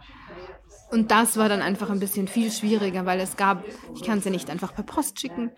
Und 0.89 1.11
das 1.11 1.35
war 1.37 1.49
dann 1.49 1.61
einfach 1.61 1.89
ein 1.89 1.99
bisschen 1.99 2.27
viel 2.27 2.51
schwieriger, 2.51 3.05
weil 3.05 3.19
es 3.19 3.35
gab, 3.35 3.63
ich 3.93 4.03
kann 4.03 4.21
sie 4.21 4.29
nicht 4.29 4.49
einfach 4.49 4.73
per 4.73 4.83
Post 4.83 5.19
schicken, 5.19 5.51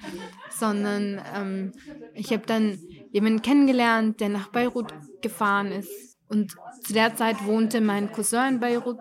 sondern 0.49 1.21
ähm, 1.35 1.71
ich 2.13 2.31
habe 2.31 2.45
dann 2.47 2.79
jemanden 3.11 3.41
kennengelernt, 3.41 4.19
der 4.21 4.29
nach 4.29 4.47
Beirut 4.47 4.93
gefahren 5.21 5.71
ist. 5.71 6.17
Und 6.27 6.55
zu 6.83 6.93
der 6.93 7.15
Zeit 7.15 7.45
wohnte 7.45 7.81
mein 7.81 8.11
Cousin 8.11 8.55
in 8.55 8.59
Beirut. 8.59 8.99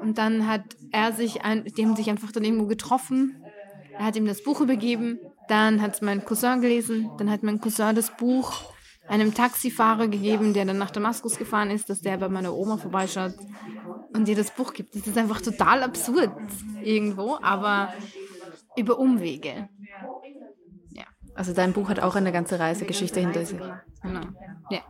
Und 0.00 0.16
dann 0.16 0.46
hat 0.46 0.62
er 0.92 1.12
sich, 1.12 1.42
ein, 1.42 1.64
die 1.64 1.84
haben 1.84 1.96
sich 1.96 2.08
einfach 2.08 2.32
dann 2.32 2.44
irgendwo 2.44 2.66
getroffen. 2.66 3.42
Er 3.98 4.06
hat 4.06 4.16
ihm 4.16 4.26
das 4.26 4.42
Buch 4.42 4.60
übergeben. 4.60 5.18
Dann 5.48 5.82
hat 5.82 5.94
es 5.94 6.00
mein 6.00 6.24
Cousin 6.24 6.60
gelesen. 6.62 7.10
Dann 7.18 7.30
hat 7.30 7.42
mein 7.42 7.60
Cousin 7.60 7.94
das 7.94 8.16
Buch 8.16 8.72
einem 9.08 9.34
Taxifahrer 9.34 10.06
gegeben, 10.08 10.54
der 10.54 10.64
dann 10.64 10.78
nach 10.78 10.92
Damaskus 10.92 11.36
gefahren 11.36 11.70
ist, 11.70 11.90
dass 11.90 12.00
der 12.00 12.16
bei 12.16 12.28
meiner 12.28 12.54
Oma 12.54 12.76
vorbeischaut 12.76 13.34
und 14.14 14.28
ihr 14.28 14.36
das 14.36 14.50
Buch 14.50 14.72
gibt. 14.72 14.94
Das 14.94 15.06
ist 15.06 15.16
einfach 15.16 15.40
total 15.40 15.82
absurd 15.82 16.30
irgendwo, 16.82 17.38
aber 17.40 17.92
über 18.76 18.98
Umwege. 18.98 19.68
Ja. 20.90 21.04
Also 21.34 21.52
dein 21.52 21.72
Buch 21.72 21.88
hat 21.88 22.00
auch 22.00 22.16
eine 22.16 22.32
ganze 22.32 22.58
Reisegeschichte 22.58 23.20
hinter 23.20 23.44
sich. 23.44 23.60
Genau. 24.02 24.22
Ja. 24.70 24.80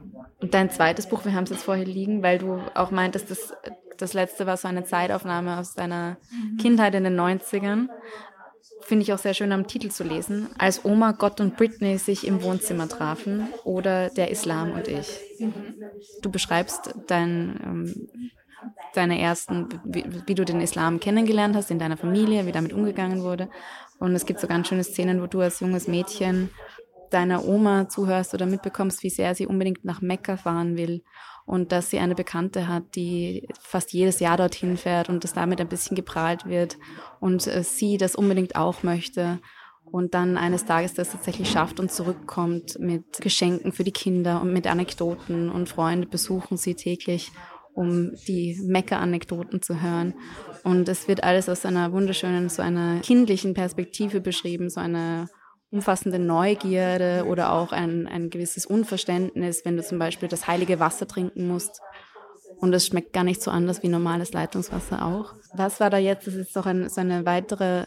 Und 0.41 0.55
dein 0.55 0.71
zweites 0.71 1.09
Buch, 1.09 1.25
wir 1.25 1.35
haben 1.35 1.45
es 1.45 1.51
jetzt 1.51 1.65
vorher 1.65 1.85
liegen, 1.85 2.23
weil 2.23 2.39
du 2.39 2.61
auch 2.75 2.91
meintest, 2.91 3.31
dass 3.31 3.53
das 4.01 4.15
letzte 4.15 4.47
war 4.47 4.57
so 4.57 4.69
eine 4.69 4.85
Zeitaufnahme 4.85 5.59
aus 5.59 5.75
deiner 5.75 6.17
mhm. 6.31 6.57
Kindheit 6.57 6.95
in 6.95 7.05
den 7.05 7.19
90ern. 7.19 7.89
Finde 8.83 9.03
ich 9.03 9.13
auch 9.13 9.19
sehr 9.19 9.35
schön 9.35 9.53
am 9.53 9.67
Titel 9.67 9.91
zu 9.91 10.05
lesen. 10.05 10.49
Als 10.59 10.85
Oma, 10.85 11.13
Gott 11.13 11.41
und 11.41 11.57
Britney 11.57 11.99
sich 11.99 12.27
im 12.27 12.43
Wohnzimmer 12.43 12.89
trafen 12.89 13.49
oder 13.65 14.09
der 14.09 14.31
Islam 14.31 14.73
und 14.73 14.89
ich. 14.89 15.21
Mhm. 15.39 15.53
Du 16.23 16.31
beschreibst 16.31 16.95
dein 17.07 17.61
ähm, 17.63 18.09
deine 18.95 19.21
ersten, 19.21 19.69
wie, 19.85 20.05
wie, 20.27 20.35
du 20.35 20.45
den 20.45 20.61
Islam 20.61 21.01
kennengelernt 21.01 21.55
hast 21.57 21.71
in 21.71 21.79
deiner 21.79 21.97
Familie, 21.97 22.47
wie 22.47 22.53
damit 22.53 22.73
umgegangen 22.73 23.23
wurde. 23.23 23.49
Und 23.99 24.15
es 24.15 24.27
gibt 24.27 24.41
so 24.41 24.47
ganz 24.47 24.69
schöne 24.69 24.85
Szenen, 24.85 25.23
wo 25.23 25.27
du 25.27 25.41
als 25.41 25.61
junges 25.61 25.89
Mädchen 25.89 26.51
deiner 27.11 27.45
Oma 27.45 27.89
zuhörst 27.89 28.35
oder 28.35 28.47
mitbekommst, 28.47 29.03
wie 29.03 29.11
sehr 29.11 29.35
sie 29.35 29.47
unbedingt 29.47 29.85
nach 29.85 30.01
Mekka 30.01 30.37
fahren 30.37 30.77
will 30.77 31.03
und 31.45 31.73
dass 31.73 31.91
sie 31.91 31.99
eine 31.99 32.15
Bekannte 32.15 32.69
hat, 32.69 32.95
die 32.95 33.49
fast 33.61 33.93
jedes 33.93 34.21
Jahr 34.21 34.37
dorthin 34.37 34.77
fährt 34.77 35.09
und 35.09 35.25
dass 35.25 35.33
damit 35.33 35.61
ein 35.61 35.69
bisschen 35.69 35.97
geprahlt 35.97 36.47
wird 36.47 36.79
und 37.19 37.47
äh, 37.47 37.65
sie 37.65 37.99
das 37.99 38.15
unbedingt 38.15 38.55
auch 38.55 38.83
möchte 38.83 39.41
und 39.85 40.15
dann 40.15 40.37
eines 40.37 40.65
Tages 40.65 40.95
das 40.95 41.11
tatsächlich 41.11 41.51
schafft 41.51 41.81
und 41.81 41.91
zurückkommt 41.91 42.79
mit 42.79 43.21
Geschenken 43.21 43.73
für 43.73 43.85
die 43.85 43.93
Kinder 43.93 44.41
und 44.41 44.53
mit 44.53 44.67
Anekdoten 44.67 45.51
und 45.51 45.69
Freunde 45.69 46.07
besuchen 46.07 46.57
sie 46.57 46.75
täglich, 46.75 47.33
um 47.75 48.15
die 48.27 48.61
Mekka-Anekdoten 48.63 49.63
zu 49.63 49.83
hören. 49.83 50.15
Und 50.65 50.89
es 50.89 51.09
wird 51.09 51.25
alles 51.25 51.49
aus 51.49 51.65
einer 51.65 51.93
wunderschönen, 51.93 52.49
so 52.49 52.63
einer 52.63 53.01
kindlichen 53.01 53.55
Perspektive 53.55 54.21
beschrieben, 54.21 54.71
so 54.71 54.81
eine 54.81 55.29
umfassende 55.71 56.19
Neugierde 56.19 57.25
oder 57.27 57.53
auch 57.53 57.73
ein, 57.73 58.07
ein 58.07 58.31
gewisses 58.31 58.67
Unverständnis, 58.67 59.65
wenn 59.65 59.77
du 59.77 59.83
zum 59.83 59.99
Beispiel 59.99 60.29
das 60.29 60.49
heilige 60.49 60.81
Wasser 60.81 61.07
trinken 61.07 61.47
musst. 61.47 61.81
Und 62.59 62.75
es 62.75 62.87
schmeckt 62.87 63.13
gar 63.13 63.25
nicht 63.25 63.41
so 63.41 63.51
anders 63.51 63.83
wie 63.83 63.89
normales 63.89 64.33
Leitungswasser 64.33 65.07
auch. 65.07 65.35
Was 65.55 65.81
war 65.81 65.89
da 65.89 65.97
jetzt? 65.97 66.27
Das 66.27 66.35
ist 66.35 66.55
doch 66.57 66.67
ein, 66.67 66.89
so 66.89 67.01
eine 67.01 67.25
weitere 67.25 67.87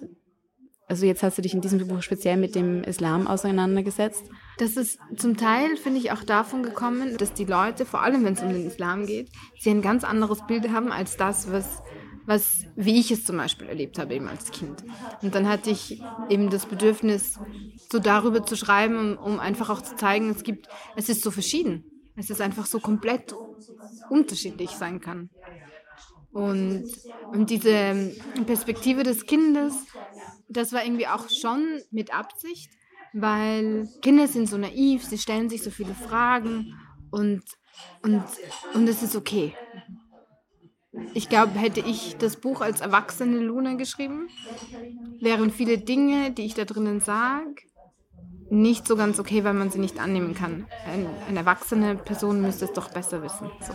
also 0.88 1.06
jetzt 1.06 1.24
hast 1.24 1.38
du 1.38 1.42
dich 1.42 1.54
in 1.54 1.62
diesem 1.62 1.88
Buch 1.88 2.02
speziell 2.02 2.38
mit 2.38 2.56
dem 2.56 2.84
Islam 2.84 3.28
auseinandergesetzt. 3.28 4.24
Das 4.58 4.76
ist 4.78 5.00
zum 5.16 5.38
Teil, 5.38 5.78
finde 5.78 6.00
ich, 6.00 6.12
auch 6.12 6.24
davon 6.24 6.62
gekommen, 6.62 7.18
dass 7.18 7.34
die 7.34 7.46
Leute, 7.46 7.86
vor 7.86 8.02
allem 8.02 8.24
wenn 8.26 8.34
es 8.34 8.42
um 8.42 8.50
den 8.50 8.68
Islam 8.68 9.06
geht, 9.06 9.30
sie 9.60 9.70
ein 9.70 9.82
ganz 9.82 10.04
anderes 10.04 10.46
Bild 10.46 10.70
haben 10.70 10.92
als 10.92 11.16
das, 11.16 11.52
was, 11.52 11.82
was, 12.26 12.66
wie 12.76 13.00
ich 13.00 13.12
es 13.12 13.26
zum 13.26 13.38
Beispiel 13.38 13.68
erlebt 13.68 13.98
habe, 13.98 14.14
eben 14.14 14.28
als 14.28 14.52
Kind. 14.52 14.84
Und 15.22 15.34
dann 15.36 15.48
hatte 15.48 15.70
ich 15.70 16.02
eben 16.30 16.50
das 16.50 16.66
Bedürfnis, 16.66 17.40
so 17.92 18.00
darüber 18.00 18.46
zu 18.46 18.56
schreiben, 18.56 19.18
um, 19.18 19.40
einfach 19.40 19.70
auch 19.70 19.82
zu 19.82 19.96
zeigen, 19.96 20.30
es 20.30 20.44
gibt, 20.44 20.68
es 20.96 21.10
ist 21.10 21.24
so 21.24 21.32
verschieden. 21.32 21.86
Es 22.16 22.30
ist 22.30 22.42
einfach 22.42 22.66
so 22.66 22.80
komplett 22.80 23.34
unterschiedlich 24.10 24.72
sein 24.72 25.00
kann. 25.00 25.30
Und, 26.32 26.86
und 27.32 27.50
diese 27.52 28.12
Perspektive 28.48 29.04
des 29.04 29.26
Kindes, 29.28 29.74
das 30.58 30.74
war 30.74 30.84
irgendwie 30.84 31.08
auch 31.08 31.30
schon 31.30 31.82
mit 31.92 32.14
Absicht, 32.14 32.72
weil 33.14 33.88
Kinder 34.02 34.28
sind 34.28 34.50
so 34.50 34.58
naiv, 34.58 35.04
sie 35.04 35.18
stellen 35.18 35.50
sich 35.50 35.64
so 35.64 35.70
viele 35.70 35.94
Fragen 35.94 36.74
und, 37.12 37.44
und, 38.02 38.24
und 38.74 38.88
es 38.88 39.04
ist 39.04 39.16
okay. 39.16 39.56
Ich 41.14 41.28
glaube, 41.28 41.58
hätte 41.58 41.80
ich 41.80 42.18
das 42.18 42.38
Buch 42.38 42.62
als 42.62 42.82
erwachsene 42.82 43.40
Luna 43.40 43.74
geschrieben, 43.74 44.30
wären 45.20 45.52
viele 45.52 45.80
Dinge, 45.80 46.32
die 46.32 46.46
ich 46.46 46.54
da 46.54 46.66
drinnen 46.66 47.00
sage, 47.00 47.56
nicht 48.50 48.88
so 48.88 48.96
ganz 48.96 49.20
okay, 49.20 49.44
weil 49.44 49.56
man 49.56 49.72
sie 49.72 49.80
nicht 49.80 50.00
annehmen 50.00 50.36
kann. 50.36 50.68
Ein, 50.86 51.08
eine 51.28 51.40
erwachsene 51.40 51.96
Person 51.96 52.42
müsste 52.42 52.66
es 52.66 52.74
doch 52.74 52.92
besser 52.92 53.24
wissen. 53.24 53.50
So. 53.62 53.74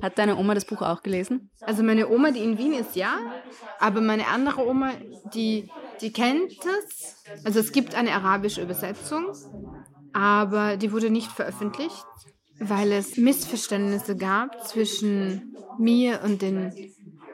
Hat 0.00 0.18
deine 0.18 0.36
Oma 0.36 0.54
das 0.54 0.64
Buch 0.64 0.82
auch 0.82 1.02
gelesen? 1.02 1.50
Also 1.60 1.82
meine 1.82 2.08
Oma, 2.08 2.30
die 2.30 2.42
in 2.42 2.58
Wien 2.58 2.72
ist, 2.72 2.96
ja. 2.96 3.18
Aber 3.78 4.00
meine 4.00 4.26
andere 4.28 4.66
Oma, 4.66 4.92
die, 5.34 5.70
die 6.00 6.12
kennt 6.12 6.52
es. 6.64 7.22
Also 7.44 7.60
es 7.60 7.72
gibt 7.72 7.94
eine 7.94 8.12
arabische 8.12 8.62
Übersetzung, 8.62 9.26
aber 10.12 10.76
die 10.76 10.92
wurde 10.92 11.10
nicht 11.10 11.30
veröffentlicht, 11.30 12.04
weil 12.58 12.92
es 12.92 13.16
Missverständnisse 13.16 14.16
gab 14.16 14.66
zwischen 14.66 15.56
mir 15.78 16.20
und 16.22 16.42
den, 16.42 16.72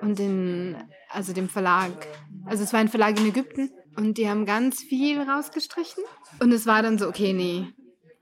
und 0.01 0.19
den, 0.19 0.77
also 1.11 1.33
dem 1.33 1.49
Verlag. 1.49 2.09
Also 2.47 2.65
es 2.65 2.73
war 2.73 2.81
ein 2.81 2.89
Verlag 2.89 3.19
in 3.19 3.27
Ägypten 3.27 3.71
und 3.97 4.19
die 4.19 4.29
haben 4.29 4.47
ganz 4.47 4.83
viel 4.83 5.21
rausgestrichen. 5.21 6.03
Und 6.41 6.53
es 6.53 6.67
war 6.67 6.83
dann 6.83 6.99
so, 6.99 7.09
okay, 7.09 7.33
nee, 7.33 7.67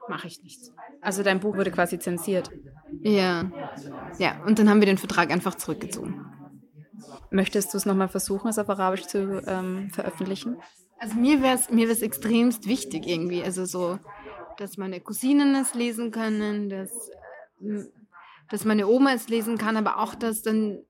mache 0.08 0.26
ich 0.26 0.42
nicht. 0.42 0.60
Also 1.00 1.22
dein 1.22 1.40
Buch 1.40 1.56
wurde 1.56 1.70
quasi 1.70 1.98
zensiert. 1.98 2.50
Ja. 3.02 3.50
Ja, 4.18 4.42
und 4.44 4.58
dann 4.58 4.68
haben 4.68 4.80
wir 4.80 4.86
den 4.86 4.98
Vertrag 4.98 5.30
einfach 5.30 5.54
zurückgezogen. 5.54 6.24
Möchtest 7.30 7.72
du 7.72 7.78
es 7.78 7.86
nochmal 7.86 8.08
versuchen, 8.08 8.48
es 8.48 8.58
auf 8.58 8.70
Arabisch 8.70 9.06
zu 9.06 9.42
ähm, 9.46 9.90
veröffentlichen? 9.90 10.56
Also 10.98 11.14
mir 11.16 11.42
wäre 11.42 11.54
es 11.54 11.70
mir 11.70 11.88
extremst 11.90 12.66
wichtig 12.66 13.06
irgendwie. 13.06 13.42
Also 13.42 13.64
so, 13.64 13.98
dass 14.56 14.76
meine 14.76 15.00
Cousinen 15.00 15.54
es 15.54 15.74
lesen 15.74 16.10
können, 16.10 16.68
dass, 16.68 16.90
äh, 17.60 17.84
dass 18.50 18.64
meine 18.64 18.88
Oma 18.88 19.12
es 19.12 19.28
lesen 19.28 19.58
kann, 19.58 19.76
aber 19.76 19.98
auch, 19.98 20.14
dass 20.14 20.42
dann, 20.42 20.82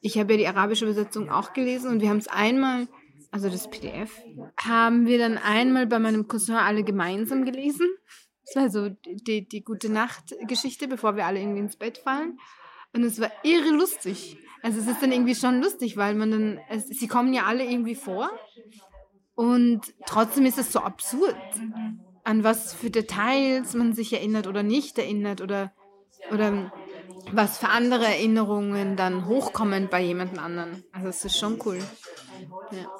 ich 0.00 0.18
habe 0.18 0.34
ja 0.34 0.38
die 0.38 0.48
arabische 0.48 0.84
Übersetzung 0.84 1.30
auch 1.30 1.52
gelesen 1.52 1.90
und 1.90 2.00
wir 2.00 2.10
haben 2.10 2.18
es 2.18 2.28
einmal, 2.28 2.86
also 3.30 3.48
das 3.48 3.68
PDF, 3.68 4.12
haben 4.56 5.06
wir 5.06 5.18
dann 5.18 5.38
einmal 5.38 5.86
bei 5.86 5.98
meinem 5.98 6.28
Cousin 6.28 6.54
alle 6.54 6.84
gemeinsam 6.84 7.44
gelesen. 7.44 7.88
Das 8.46 8.56
war 8.56 8.70
so 8.70 8.90
die, 9.04 9.48
die 9.48 9.64
gute 9.64 9.90
Nacht-Geschichte, 9.90 10.86
bevor 10.86 11.16
wir 11.16 11.26
alle 11.26 11.40
irgendwie 11.40 11.60
ins 11.60 11.76
Bett 11.76 11.98
fallen. 11.98 12.38
Und 12.94 13.02
es 13.04 13.20
war 13.20 13.30
irre 13.42 13.70
lustig. 13.70 14.36
Also 14.62 14.80
es 14.80 14.86
ist 14.86 15.02
dann 15.02 15.12
irgendwie 15.12 15.34
schon 15.34 15.60
lustig, 15.60 15.96
weil 15.96 16.14
man 16.14 16.30
dann, 16.30 16.60
es, 16.70 16.86
sie 16.86 17.08
kommen 17.08 17.34
ja 17.34 17.44
alle 17.44 17.64
irgendwie 17.64 17.94
vor. 17.94 18.30
Und 19.34 19.92
trotzdem 20.06 20.46
ist 20.46 20.58
es 20.58 20.72
so 20.72 20.78
absurd, 20.78 21.36
an 22.22 22.44
was 22.44 22.72
für 22.72 22.90
Details 22.90 23.74
man 23.74 23.92
sich 23.92 24.12
erinnert 24.12 24.46
oder 24.46 24.62
nicht 24.62 24.96
erinnert 24.98 25.40
oder, 25.40 25.72
oder 26.32 26.72
was 27.32 27.58
für 27.58 27.68
andere 27.68 28.04
Erinnerungen 28.04 28.96
dann 28.96 29.26
hochkommen 29.26 29.88
bei 29.90 30.00
jemand 30.00 30.38
anderen. 30.38 30.84
Also 30.92 31.08
es 31.08 31.24
ist 31.24 31.38
schon 31.38 31.60
cool. 31.66 31.80
Ja. 32.70 32.90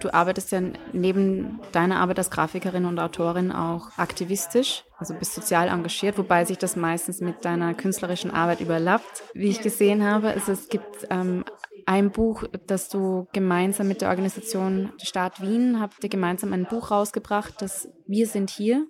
Du 0.00 0.12
arbeitest 0.12 0.50
ja 0.52 0.60
neben 0.92 1.60
deiner 1.72 2.00
Arbeit 2.00 2.18
als 2.18 2.30
Grafikerin 2.30 2.84
und 2.84 2.98
Autorin 2.98 3.52
auch 3.52 3.96
aktivistisch, 3.96 4.84
also 4.98 5.14
bist 5.14 5.34
sozial 5.34 5.68
engagiert, 5.68 6.18
wobei 6.18 6.44
sich 6.44 6.58
das 6.58 6.74
meistens 6.74 7.20
mit 7.20 7.44
deiner 7.44 7.74
künstlerischen 7.74 8.30
Arbeit 8.30 8.60
überlappt. 8.60 9.22
Wie 9.34 9.48
ich 9.48 9.60
gesehen 9.60 10.04
habe, 10.04 10.28
also 10.28 10.52
es 10.52 10.68
gibt 10.68 11.06
ähm, 11.10 11.44
ein 11.86 12.10
Buch, 12.10 12.44
das 12.66 12.88
du 12.88 13.28
gemeinsam 13.32 13.88
mit 13.88 14.00
der 14.00 14.08
Organisation 14.08 14.92
Staat 15.02 15.40
Wien 15.40 15.80
habt 15.80 16.02
ihr 16.02 16.10
gemeinsam 16.10 16.52
ein 16.52 16.66
Buch 16.66 16.90
rausgebracht, 16.90 17.54
das 17.60 17.88
Wir 18.06 18.26
sind 18.26 18.50
hier, 18.50 18.86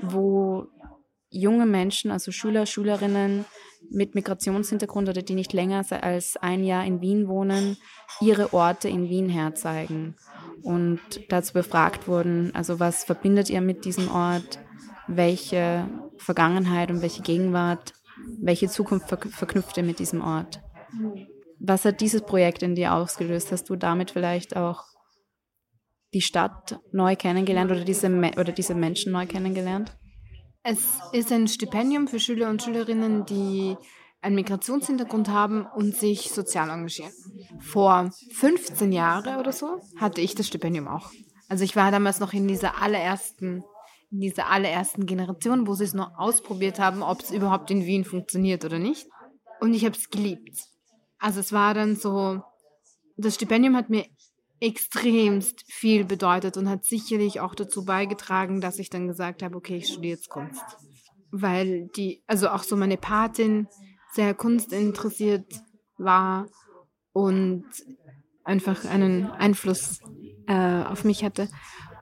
wo 0.00 0.66
junge 1.30 1.66
Menschen, 1.66 2.10
also 2.10 2.32
Schüler, 2.32 2.66
Schülerinnen 2.66 3.44
mit 3.90 4.14
Migrationshintergrund 4.14 5.08
oder 5.08 5.22
die 5.22 5.34
nicht 5.34 5.52
länger 5.52 5.84
als 6.02 6.36
ein 6.36 6.64
Jahr 6.64 6.84
in 6.84 7.00
Wien 7.00 7.28
wohnen, 7.28 7.76
ihre 8.20 8.52
Orte 8.52 8.88
in 8.88 9.08
Wien 9.08 9.28
herzeigen 9.28 10.16
und 10.62 11.00
dazu 11.28 11.52
befragt 11.52 12.08
wurden, 12.08 12.54
also 12.54 12.80
was 12.80 13.04
verbindet 13.04 13.50
ihr 13.50 13.60
mit 13.60 13.84
diesem 13.84 14.10
Ort, 14.10 14.58
welche 15.06 15.88
Vergangenheit 16.18 16.90
und 16.90 17.02
welche 17.02 17.22
Gegenwart, 17.22 17.94
welche 18.40 18.68
Zukunft 18.68 19.08
verknüpft 19.08 19.76
ihr 19.76 19.84
mit 19.84 19.98
diesem 19.98 20.22
Ort. 20.22 20.60
Was 21.60 21.84
hat 21.84 22.00
dieses 22.00 22.22
Projekt 22.22 22.62
in 22.62 22.74
dir 22.74 22.94
ausgelöst? 22.94 23.50
Hast 23.52 23.68
du 23.68 23.76
damit 23.76 24.10
vielleicht 24.10 24.56
auch 24.56 24.84
die 26.14 26.20
Stadt 26.20 26.80
neu 26.92 27.16
kennengelernt 27.16 27.70
oder 27.70 27.84
diese, 27.84 28.08
oder 28.08 28.52
diese 28.52 28.74
Menschen 28.74 29.12
neu 29.12 29.26
kennengelernt? 29.26 29.96
Es 30.70 31.00
ist 31.12 31.32
ein 31.32 31.48
Stipendium 31.48 32.08
für 32.08 32.20
Schüler 32.20 32.50
und 32.50 32.62
Schülerinnen, 32.62 33.24
die 33.24 33.74
einen 34.20 34.34
Migrationshintergrund 34.34 35.30
haben 35.30 35.64
und 35.64 35.96
sich 35.96 36.30
sozial 36.30 36.68
engagieren. 36.68 37.10
Vor 37.58 38.10
15 38.32 38.92
Jahren 38.92 39.40
oder 39.40 39.52
so 39.52 39.80
hatte 39.96 40.20
ich 40.20 40.34
das 40.34 40.46
Stipendium 40.46 40.86
auch. 40.86 41.10
Also 41.48 41.64
ich 41.64 41.74
war 41.74 41.90
damals 41.90 42.20
noch 42.20 42.34
in 42.34 42.46
dieser 42.46 42.82
allerersten, 42.82 43.64
in 44.10 44.20
dieser 44.20 44.50
allerersten 44.50 45.06
Generation, 45.06 45.66
wo 45.66 45.72
sie 45.72 45.84
es 45.84 45.94
noch 45.94 46.18
ausprobiert 46.18 46.78
haben, 46.78 47.02
ob 47.02 47.22
es 47.22 47.30
überhaupt 47.30 47.70
in 47.70 47.86
Wien 47.86 48.04
funktioniert 48.04 48.62
oder 48.66 48.78
nicht. 48.78 49.08
Und 49.60 49.72
ich 49.72 49.86
habe 49.86 49.96
es 49.96 50.10
geliebt. 50.10 50.66
Also 51.18 51.40
es 51.40 51.50
war 51.50 51.72
dann 51.72 51.96
so, 51.96 52.42
das 53.16 53.36
Stipendium 53.36 53.74
hat 53.74 53.88
mir 53.88 54.04
extremst 54.60 55.64
viel 55.70 56.04
bedeutet 56.04 56.56
und 56.56 56.68
hat 56.68 56.84
sicherlich 56.84 57.40
auch 57.40 57.54
dazu 57.54 57.84
beigetragen, 57.84 58.60
dass 58.60 58.78
ich 58.78 58.90
dann 58.90 59.06
gesagt 59.06 59.42
habe, 59.42 59.56
okay, 59.56 59.76
ich 59.76 59.88
studiere 59.88 60.16
jetzt 60.16 60.28
Kunst. 60.28 60.64
Weil 61.30 61.88
die, 61.96 62.22
also 62.26 62.48
auch 62.48 62.62
so 62.62 62.76
meine 62.76 62.96
Patin 62.96 63.68
sehr 64.12 64.34
kunstinteressiert 64.34 65.62
war 65.98 66.46
und 67.12 67.64
einfach 68.44 68.84
einen 68.84 69.26
Einfluss 69.26 70.00
äh, 70.46 70.82
auf 70.84 71.04
mich 71.04 71.22
hatte. 71.22 71.48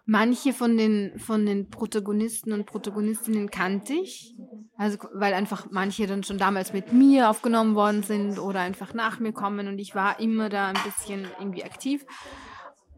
Manche 0.08 0.52
von 0.52 0.76
den, 0.76 1.18
von 1.18 1.44
den 1.44 1.68
Protagonisten 1.68 2.52
und 2.52 2.64
Protagonistinnen 2.64 3.50
kannte 3.50 3.92
ich, 3.92 4.36
also 4.76 4.98
weil 5.12 5.34
einfach 5.34 5.66
manche 5.72 6.06
dann 6.06 6.22
schon 6.22 6.38
damals 6.38 6.72
mit 6.72 6.92
mir 6.92 7.28
aufgenommen 7.28 7.74
worden 7.74 8.04
sind 8.04 8.38
oder 8.38 8.60
einfach 8.60 8.94
nach 8.94 9.18
mir 9.18 9.32
kommen 9.32 9.66
und 9.66 9.80
ich 9.80 9.96
war 9.96 10.20
immer 10.20 10.48
da 10.48 10.68
ein 10.68 10.78
bisschen 10.84 11.26
irgendwie 11.40 11.64
aktiv. 11.64 12.06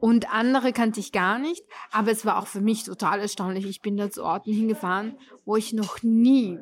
Und 0.00 0.32
andere 0.32 0.72
kannte 0.72 1.00
ich 1.00 1.12
gar 1.12 1.38
nicht, 1.38 1.64
aber 1.90 2.10
es 2.10 2.24
war 2.24 2.38
auch 2.38 2.46
für 2.46 2.60
mich 2.60 2.84
total 2.84 3.20
erstaunlich. 3.20 3.66
Ich 3.66 3.80
bin 3.80 3.96
da 3.96 4.10
zu 4.10 4.24
Orten 4.24 4.52
hingefahren, 4.52 5.18
wo 5.44 5.56
ich 5.56 5.72
noch 5.72 6.02
nie, 6.02 6.58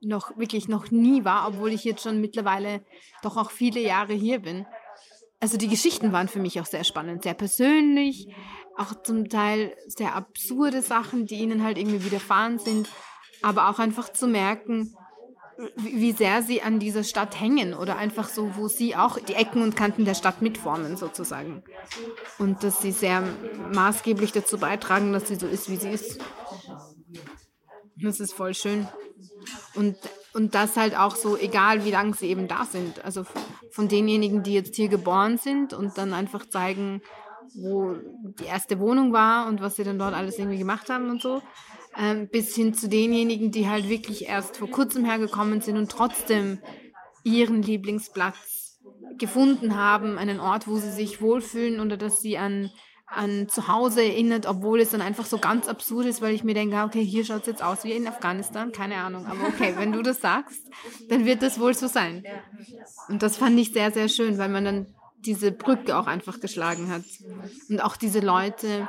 noch 0.00 0.36
wirklich 0.36 0.68
noch 0.68 0.90
nie 0.90 1.24
war, 1.24 1.48
obwohl 1.48 1.72
ich 1.72 1.84
jetzt 1.84 2.02
schon 2.02 2.20
mittlerweile 2.20 2.84
doch 3.22 3.36
auch 3.36 3.50
viele 3.50 3.80
Jahre 3.80 4.12
hier 4.12 4.40
bin. 4.40 4.66
also 5.40 5.56
die 5.58 5.68
Geschichten 5.68 6.12
waren 6.12 6.28
für 6.28 6.38
mich 6.38 6.60
auch 6.60 6.66
sehr 6.66 6.84
spannend, 6.84 7.24
sehr 7.24 7.34
persönlich, 7.34 8.28
auch 8.76 9.02
zum 9.02 9.28
Teil 9.28 9.76
sehr 9.86 10.14
absurde 10.14 10.82
Sachen, 10.82 11.26
die 11.26 11.36
ihnen 11.36 11.62
halt 11.62 11.78
irgendwie 11.78 12.04
widerfahren 12.04 12.58
sind, 12.58 12.88
aber 13.42 13.68
auch 13.68 13.78
einfach 13.78 14.12
zu 14.12 14.26
merken, 14.26 14.94
wie 15.76 16.12
sehr 16.12 16.42
sie 16.42 16.62
an 16.62 16.78
dieser 16.78 17.02
Stadt 17.02 17.40
hängen 17.40 17.72
oder 17.74 17.96
einfach 17.96 18.28
so, 18.28 18.56
wo 18.56 18.68
sie 18.68 18.94
auch 18.94 19.18
die 19.18 19.34
Ecken 19.34 19.62
und 19.62 19.76
Kanten 19.76 20.04
der 20.04 20.14
Stadt 20.14 20.42
mitformen 20.42 20.96
sozusagen. 20.96 21.62
Und 22.38 22.62
dass 22.62 22.82
sie 22.82 22.92
sehr 22.92 23.22
maßgeblich 23.72 24.32
dazu 24.32 24.58
beitragen, 24.58 25.12
dass 25.12 25.28
sie 25.28 25.36
so 25.36 25.46
ist, 25.46 25.70
wie 25.70 25.76
sie 25.76 25.90
ist. 25.90 26.20
Das 27.96 28.20
ist 28.20 28.34
voll 28.34 28.52
schön. 28.52 28.86
Und, 29.74 29.96
und 30.34 30.54
das 30.54 30.76
halt 30.76 30.96
auch 30.96 31.16
so, 31.16 31.38
egal 31.38 31.84
wie 31.84 31.90
lange 31.90 32.14
sie 32.14 32.26
eben 32.26 32.48
da 32.48 32.66
sind. 32.66 33.02
Also 33.04 33.24
von 33.70 33.88
denjenigen, 33.88 34.42
die 34.42 34.52
jetzt 34.52 34.76
hier 34.76 34.88
geboren 34.88 35.38
sind 35.38 35.72
und 35.72 35.96
dann 35.96 36.12
einfach 36.12 36.46
zeigen, 36.46 37.00
wo 37.54 37.94
die 38.38 38.44
erste 38.44 38.78
Wohnung 38.78 39.14
war 39.14 39.46
und 39.46 39.62
was 39.62 39.76
sie 39.76 39.84
dann 39.84 39.98
dort 39.98 40.14
alles 40.14 40.38
irgendwie 40.38 40.58
gemacht 40.58 40.90
haben 40.90 41.08
und 41.08 41.22
so 41.22 41.40
ähm, 41.98 42.28
bis 42.28 42.54
hin 42.54 42.74
zu 42.74 42.88
denjenigen, 42.88 43.50
die 43.50 43.68
halt 43.68 43.88
wirklich 43.88 44.28
erst 44.28 44.56
vor 44.58 44.70
kurzem 44.70 45.04
hergekommen 45.04 45.60
sind 45.60 45.76
und 45.76 45.90
trotzdem 45.90 46.60
ihren 47.24 47.62
Lieblingsplatz 47.62 48.78
gefunden 49.18 49.76
haben, 49.76 50.18
einen 50.18 50.40
Ort, 50.40 50.68
wo 50.68 50.76
sie 50.76 50.90
sich 50.90 51.20
wohlfühlen 51.20 51.80
oder 51.80 51.96
dass 51.96 52.20
sie 52.20 52.38
an, 52.38 52.70
an 53.06 53.48
Zuhause 53.48 54.02
erinnert, 54.02 54.46
obwohl 54.46 54.80
es 54.80 54.90
dann 54.90 55.00
einfach 55.00 55.24
so 55.24 55.38
ganz 55.38 55.68
absurd 55.68 56.06
ist, 56.06 56.20
weil 56.20 56.34
ich 56.34 56.44
mir 56.44 56.54
denke, 56.54 56.82
okay, 56.82 57.04
hier 57.04 57.24
schaut 57.24 57.42
es 57.42 57.46
jetzt 57.46 57.62
aus 57.62 57.84
wie 57.84 57.92
in 57.92 58.06
Afghanistan, 58.06 58.72
keine 58.72 58.96
Ahnung, 58.96 59.26
aber 59.26 59.48
okay, 59.48 59.74
wenn 59.76 59.92
du 59.92 60.02
das 60.02 60.20
sagst, 60.20 60.62
dann 61.08 61.24
wird 61.24 61.42
das 61.42 61.58
wohl 61.58 61.74
so 61.74 61.86
sein. 61.86 62.24
Und 63.08 63.22
das 63.22 63.36
fand 63.36 63.58
ich 63.58 63.72
sehr, 63.72 63.90
sehr 63.90 64.08
schön, 64.08 64.38
weil 64.38 64.48
man 64.48 64.64
dann 64.64 64.86
diese 65.18 65.50
Brücke 65.50 65.96
auch 65.96 66.06
einfach 66.06 66.40
geschlagen 66.40 66.90
hat. 66.90 67.04
Und 67.68 67.80
auch 67.80 67.96
diese 67.96 68.20
Leute, 68.20 68.88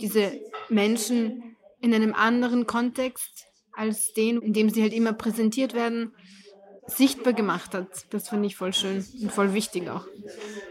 diese 0.00 0.32
Menschen, 0.68 1.55
in 1.80 1.94
einem 1.94 2.14
anderen 2.14 2.66
Kontext 2.66 3.46
als 3.72 4.12
den, 4.12 4.40
in 4.40 4.52
dem 4.52 4.70
sie 4.70 4.82
halt 4.82 4.94
immer 4.94 5.12
präsentiert 5.12 5.74
werden, 5.74 6.14
sichtbar 6.86 7.32
gemacht 7.32 7.74
hat. 7.74 8.06
Das 8.10 8.28
fand 8.28 8.44
ich 8.46 8.56
voll 8.56 8.72
schön 8.72 9.04
und 9.20 9.32
voll 9.32 9.52
wichtig 9.52 9.88
auch. 9.88 10.06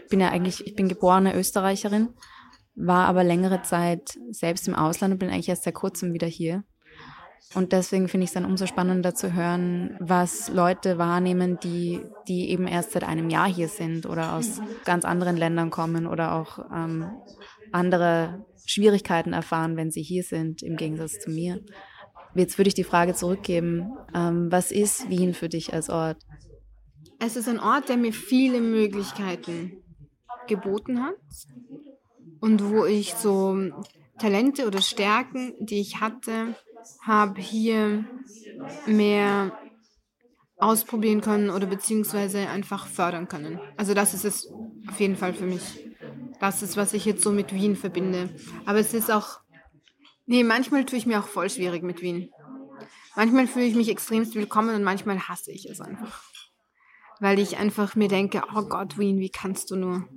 Ich 0.02 0.08
bin 0.08 0.20
ja 0.20 0.30
eigentlich, 0.30 0.66
ich 0.66 0.74
bin 0.74 0.88
geborene 0.88 1.36
Österreicherin, 1.36 2.08
war 2.74 3.06
aber 3.06 3.22
längere 3.22 3.62
Zeit 3.62 4.18
selbst 4.30 4.66
im 4.66 4.74
Ausland 4.74 5.12
und 5.12 5.18
bin 5.18 5.30
eigentlich 5.30 5.48
erst 5.48 5.64
seit 5.64 5.74
kurzem 5.74 6.12
wieder 6.12 6.26
hier. 6.26 6.64
Und 7.54 7.72
deswegen 7.72 8.08
finde 8.08 8.24
ich 8.24 8.30
es 8.30 8.34
dann 8.34 8.44
umso 8.44 8.66
spannender 8.66 9.14
zu 9.14 9.32
hören, 9.32 9.96
was 10.00 10.48
Leute 10.48 10.98
wahrnehmen, 10.98 11.58
die, 11.62 12.00
die 12.28 12.50
eben 12.50 12.66
erst 12.66 12.92
seit 12.92 13.04
einem 13.04 13.30
Jahr 13.30 13.48
hier 13.48 13.68
sind 13.68 14.04
oder 14.04 14.34
aus 14.34 14.60
ganz 14.84 15.04
anderen 15.04 15.36
Ländern 15.36 15.70
kommen 15.70 16.06
oder 16.06 16.34
auch 16.34 16.58
ähm, 16.74 17.10
andere 17.72 18.44
Schwierigkeiten 18.66 19.32
erfahren, 19.32 19.76
wenn 19.76 19.90
sie 19.90 20.02
hier 20.02 20.22
sind, 20.22 20.62
im 20.62 20.76
Gegensatz 20.76 21.20
zu 21.20 21.30
mir. 21.30 21.60
Jetzt 22.34 22.58
würde 22.58 22.68
ich 22.68 22.74
die 22.74 22.84
Frage 22.84 23.14
zurückgeben, 23.14 23.92
ähm, 24.14 24.50
was 24.50 24.70
ist 24.70 25.08
Wien 25.08 25.32
für 25.32 25.48
dich 25.48 25.72
als 25.72 25.88
Ort? 25.88 26.18
Es 27.18 27.36
ist 27.36 27.48
ein 27.48 27.60
Ort, 27.60 27.88
der 27.88 27.96
mir 27.96 28.12
viele 28.12 28.60
Möglichkeiten 28.60 29.82
geboten 30.46 31.02
hat 31.02 31.14
und 32.40 32.70
wo 32.70 32.84
ich 32.84 33.14
so 33.14 33.56
Talente 34.18 34.66
oder 34.66 34.82
Stärken, 34.82 35.54
die 35.60 35.80
ich 35.80 36.00
hatte, 36.00 36.54
habe 37.02 37.40
hier 37.40 38.04
mehr 38.86 39.52
ausprobieren 40.58 41.20
können 41.20 41.50
oder 41.50 41.66
beziehungsweise 41.66 42.48
einfach 42.48 42.86
fördern 42.86 43.28
können. 43.28 43.60
Also 43.76 43.94
das 43.94 44.14
ist 44.14 44.24
es 44.24 44.48
auf 44.88 44.98
jeden 45.00 45.16
Fall 45.16 45.34
für 45.34 45.46
mich. 45.46 45.62
Das 46.40 46.62
ist, 46.62 46.76
was 46.76 46.92
ich 46.92 47.04
jetzt 47.04 47.22
so 47.22 47.30
mit 47.30 47.52
Wien 47.54 47.76
verbinde. 47.76 48.30
Aber 48.64 48.78
es 48.78 48.94
ist 48.94 49.10
auch, 49.10 49.40
nee, 50.24 50.44
manchmal 50.44 50.84
tue 50.84 50.98
ich 50.98 51.06
mir 51.06 51.20
auch 51.20 51.26
voll 51.26 51.50
schwierig 51.50 51.82
mit 51.82 52.00
Wien. 52.02 52.30
Manchmal 53.16 53.46
fühle 53.46 53.66
ich 53.66 53.74
mich 53.74 53.88
extremst 53.88 54.34
willkommen 54.34 54.74
und 54.74 54.82
manchmal 54.82 55.18
hasse 55.20 55.50
ich 55.50 55.66
es 55.66 55.80
einfach. 55.80 56.22
Weil 57.20 57.38
ich 57.38 57.56
einfach 57.56 57.94
mir 57.96 58.08
denke, 58.08 58.42
oh 58.54 58.62
Gott, 58.62 58.98
Wien, 58.98 59.18
wie 59.18 59.30
kannst 59.30 59.70
du 59.70 59.76
nur? 59.76 60.08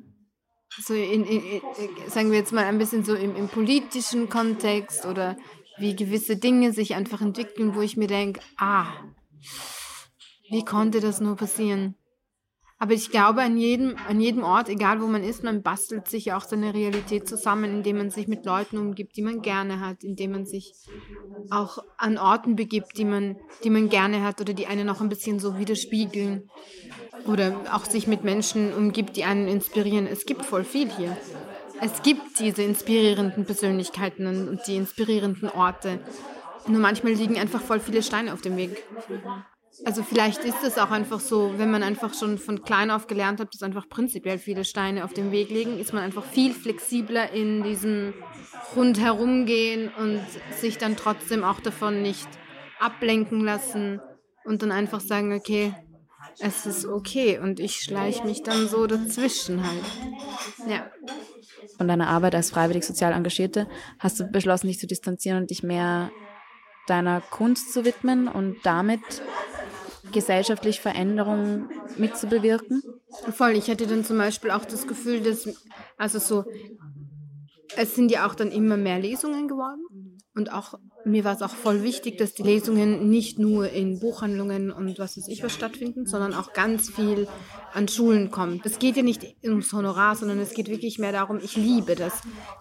So 0.78 0.94
in, 0.94 1.26
in, 1.26 1.42
in, 1.42 1.62
sagen 2.08 2.32
wir 2.32 2.38
jetzt 2.38 2.54
mal 2.54 2.66
ein 2.66 2.78
bisschen 2.78 3.04
so 3.04 3.16
im, 3.16 3.36
im 3.36 3.48
politischen 3.48 4.30
Kontext 4.30 5.06
oder 5.06 5.38
wie 5.80 5.96
gewisse 5.96 6.38
Dinge 6.38 6.74
sich 6.74 6.96
einfach 6.96 7.22
entwickeln, 7.22 7.76
wo 7.76 7.82
ich 7.82 7.98
mir 7.98 8.08
denke, 8.08 8.42
ah, 8.58 8.88
wie 10.50 10.66
konnte 10.66 11.00
das 11.00 11.22
nur 11.22 11.36
passieren? 11.36 11.96
Aber 12.82 12.94
ich 12.94 13.12
glaube, 13.12 13.42
an 13.42 13.58
jedem, 13.58 13.98
an 14.08 14.22
jedem 14.22 14.42
Ort, 14.42 14.70
egal 14.70 15.02
wo 15.02 15.08
man 15.08 15.22
ist, 15.22 15.44
man 15.44 15.64
bastelt 15.64 16.08
sich 16.08 16.32
auch 16.32 16.44
seine 16.44 16.74
Realität 16.74 17.28
zusammen, 17.28 17.76
indem 17.76 17.98
man 17.98 18.10
sich 18.10 18.30
mit 18.30 18.46
Leuten 18.46 18.78
umgibt, 18.78 19.18
die 19.18 19.22
man 19.22 19.42
gerne 19.42 19.82
hat, 19.82 20.06
indem 20.06 20.32
man 20.32 20.46
sich 20.46 20.74
auch 21.50 21.80
an 21.98 22.18
Orten 22.18 22.56
begibt, 22.56 22.98
die 22.98 23.04
man, 23.04 23.36
die 23.66 23.70
man 23.70 23.90
gerne 23.90 24.24
hat 24.24 24.40
oder 24.40 24.54
die 24.54 24.68
einen 24.68 24.90
auch 24.90 25.02
ein 25.02 25.10
bisschen 25.10 25.40
so 25.40 25.60
widerspiegeln. 25.60 26.50
Oder 27.28 27.66
auch 27.74 27.84
sich 27.84 28.08
mit 28.08 28.24
Menschen 28.24 28.74
umgibt, 28.74 29.18
die 29.18 29.26
einen 29.26 29.50
inspirieren. 29.50 30.08
Es 30.08 30.26
gibt 30.26 30.46
voll 30.46 30.64
viel 30.64 30.90
hier. 30.90 31.18
Es 31.82 32.02
gibt 32.04 32.40
diese 32.40 32.64
inspirierenden 32.64 33.46
Persönlichkeiten 33.46 34.48
und 34.48 34.68
die 34.68 34.76
inspirierenden 34.76 35.50
Orte. 35.50 36.00
Nur 36.68 36.80
manchmal 36.80 37.14
liegen 37.14 37.38
einfach 37.38 37.62
voll 37.62 37.80
viele 37.80 38.04
Steine 38.04 38.34
auf 38.34 38.42
dem 38.42 38.58
Weg. 38.58 38.84
Also 39.86 40.04
vielleicht 40.04 40.44
ist 40.44 40.64
es 40.64 40.78
auch 40.78 40.92
einfach 40.92 41.22
so, 41.22 41.54
wenn 41.58 41.72
man 41.72 41.84
einfach 41.84 42.14
schon 42.14 42.38
von 42.38 42.64
klein 42.64 42.92
auf 42.92 43.08
gelernt 43.08 43.40
hat, 43.40 43.54
dass 43.54 43.64
einfach 43.64 43.88
prinzipiell 43.88 44.38
viele 44.38 44.66
Steine 44.66 45.06
auf 45.06 45.14
dem 45.14 45.32
Weg 45.32 45.50
liegen, 45.50 45.80
ist 45.80 45.94
man 45.94 46.04
einfach 46.04 46.24
viel 46.24 46.54
flexibler 46.54 47.32
in 47.32 47.64
diesem 47.64 48.14
rundherum 48.76 49.46
gehen 49.46 49.90
und 49.98 50.22
sich 50.52 50.78
dann 50.78 50.98
trotzdem 50.98 51.44
auch 51.44 51.62
davon 51.62 52.02
nicht 52.02 52.28
ablenken 52.80 53.42
lassen 53.42 54.02
und 54.44 54.62
dann 54.62 54.72
einfach 54.72 55.00
sagen, 55.00 55.34
okay, 55.34 55.74
es 56.40 56.66
ist 56.66 56.86
okay 56.86 57.40
und 57.40 57.60
ich 57.60 57.78
schleiche 57.78 58.26
mich 58.26 58.44
dann 58.44 58.68
so 58.68 58.86
dazwischen 58.88 59.66
halt. 59.66 59.84
Ja. 60.68 60.90
Von 61.78 61.88
deiner 61.88 62.08
Arbeit 62.08 62.36
als 62.36 62.50
freiwillig 62.50 62.86
sozial 62.86 63.14
Engagierte 63.14 63.68
hast 64.00 64.20
du 64.20 64.26
beschlossen, 64.26 64.68
dich 64.68 64.80
zu 64.80 64.88
distanzieren 64.88 65.40
und 65.40 65.50
dich 65.50 65.64
mehr 65.64 66.12
deiner 66.88 67.22
Kunst 67.22 67.74
zu 67.74 67.86
widmen 67.86 68.28
und 68.28 68.58
damit 68.64 69.02
gesellschaftlich 70.12 70.82
Veränderungen 70.82 71.70
mitzubewirken? 71.98 72.82
Voll, 73.32 73.52
ich 73.52 73.68
hätte 73.68 73.88
dann 73.88 74.04
zum 74.04 74.18
Beispiel 74.18 74.52
auch 74.52 74.66
das 74.66 74.88
Gefühl, 74.88 75.22
dass, 75.22 75.48
also 75.98 76.20
so, 76.20 76.46
es 77.76 77.96
sind 77.96 78.12
ja 78.12 78.28
auch 78.28 78.36
dann 78.36 78.52
immer 78.52 78.78
mehr 78.78 79.00
Lesungen 79.00 79.48
geworden 79.48 80.18
und 80.36 80.52
auch 80.52 80.74
mir 81.06 81.24
war 81.24 81.36
es 81.36 81.42
auch 81.42 81.54
voll 81.54 81.84
wichtig, 81.84 82.18
dass 82.18 82.34
die 82.34 82.44
Lesungen 82.44 83.10
nicht 83.10 83.40
nur 83.40 83.70
in 83.70 84.00
Buchhandlungen 84.00 84.72
und 84.72 85.00
was 85.00 85.18
weiß 85.18 85.28
ich 85.28 85.44
was 85.44 85.54
stattfinden, 85.54 86.06
sondern 86.06 86.34
auch 86.34 86.54
ganz 86.54 86.90
viel 86.90 87.28
an 87.74 87.88
Schulen 87.88 88.32
kommt. 88.32 88.66
Es 88.66 88.80
geht 88.80 88.98
ja 88.98 89.04
nicht 89.04 89.36
ums 89.44 89.72
Honorar, 89.74 90.16
sondern 90.16 90.40
es 90.40 90.54
geht 90.54 90.68
wirklich 90.68 91.00
mehr 91.00 91.12
darum, 91.12 91.40
ich 91.42 91.56
liebe 91.56 91.96
das, 91.96 92.14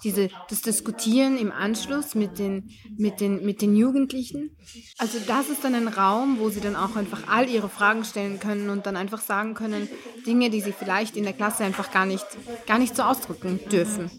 diese, 0.05 0.29
das 0.49 0.63
Diskutieren 0.63 1.39
im 1.39 1.51
Anschluss 1.51 2.15
mit 2.15 2.39
den, 2.39 2.71
mit, 2.97 3.21
den, 3.21 3.45
mit 3.45 3.63
den 3.63 3.75
Jugendlichen. 3.75 4.57
Also 4.99 5.19
das 5.27 5.49
ist 5.49 5.65
dann 5.65 5.75
ein 5.75 5.89
Raum, 5.89 6.39
wo 6.39 6.51
sie 6.51 6.61
dann 6.61 6.77
auch 6.77 6.97
einfach 6.97 7.29
all 7.29 7.49
ihre 7.49 7.69
Fragen 7.69 8.05
stellen 8.05 8.39
können 8.39 8.71
und 8.71 8.87
dann 8.87 8.97
einfach 8.97 9.21
sagen 9.21 9.55
können, 9.55 9.89
Dinge, 10.27 10.51
die 10.51 10.61
sie 10.61 10.73
vielleicht 10.73 11.17
in 11.17 11.25
der 11.25 11.33
Klasse 11.33 11.65
einfach 11.65 11.91
gar 11.91 12.07
nicht, 12.07 12.27
gar 12.67 12.79
nicht 12.79 12.95
so 12.95 13.03
ausdrücken 13.03 13.61
dürfen. 13.71 14.11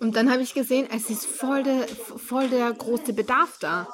Und 0.00 0.16
dann 0.16 0.30
habe 0.30 0.42
ich 0.42 0.54
gesehen, 0.54 0.86
es 0.94 1.10
ist 1.10 1.26
voll 1.26 1.62
der, 1.62 1.86
voll 1.88 2.48
der 2.48 2.72
große 2.72 3.12
Bedarf 3.12 3.58
da, 3.60 3.88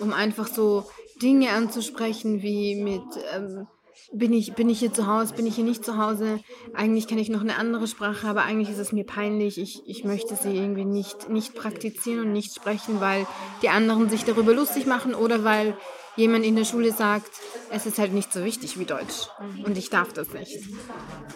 um 0.00 0.12
einfach 0.12 0.48
so 0.48 0.84
Dinge 1.22 1.50
anzusprechen 1.50 2.42
wie 2.42 2.76
mit, 2.82 3.02
ähm, 3.34 3.66
bin, 4.12 4.32
ich, 4.32 4.54
bin 4.54 4.68
ich 4.68 4.80
hier 4.80 4.92
zu 4.92 5.06
Hause, 5.06 5.34
bin 5.34 5.46
ich 5.46 5.54
hier 5.54 5.64
nicht 5.64 5.84
zu 5.84 5.96
Hause, 5.96 6.40
eigentlich 6.74 7.08
kann 7.08 7.18
ich 7.18 7.30
noch 7.30 7.40
eine 7.40 7.56
andere 7.56 7.86
Sprache, 7.86 8.26
aber 8.28 8.42
eigentlich 8.42 8.68
ist 8.68 8.78
es 8.78 8.92
mir 8.92 9.04
peinlich, 9.04 9.58
ich, 9.58 9.82
ich 9.86 10.04
möchte 10.04 10.36
sie 10.36 10.54
irgendwie 10.54 10.84
nicht, 10.84 11.30
nicht 11.30 11.54
praktizieren 11.54 12.26
und 12.26 12.32
nicht 12.32 12.54
sprechen, 12.54 13.00
weil 13.00 13.26
die 13.62 13.70
anderen 13.70 14.10
sich 14.10 14.24
darüber 14.24 14.52
lustig 14.52 14.86
machen 14.86 15.14
oder 15.14 15.42
weil 15.44 15.76
jemand 16.16 16.44
in 16.44 16.56
der 16.56 16.64
Schule 16.64 16.92
sagt, 16.92 17.30
es 17.76 17.84
ist 17.84 17.98
halt 17.98 18.12
nicht 18.12 18.32
so 18.32 18.42
wichtig 18.42 18.78
wie 18.78 18.86
Deutsch 18.86 19.28
und 19.64 19.76
ich 19.76 19.90
darf 19.90 20.12
das 20.12 20.32
nicht. 20.32 20.58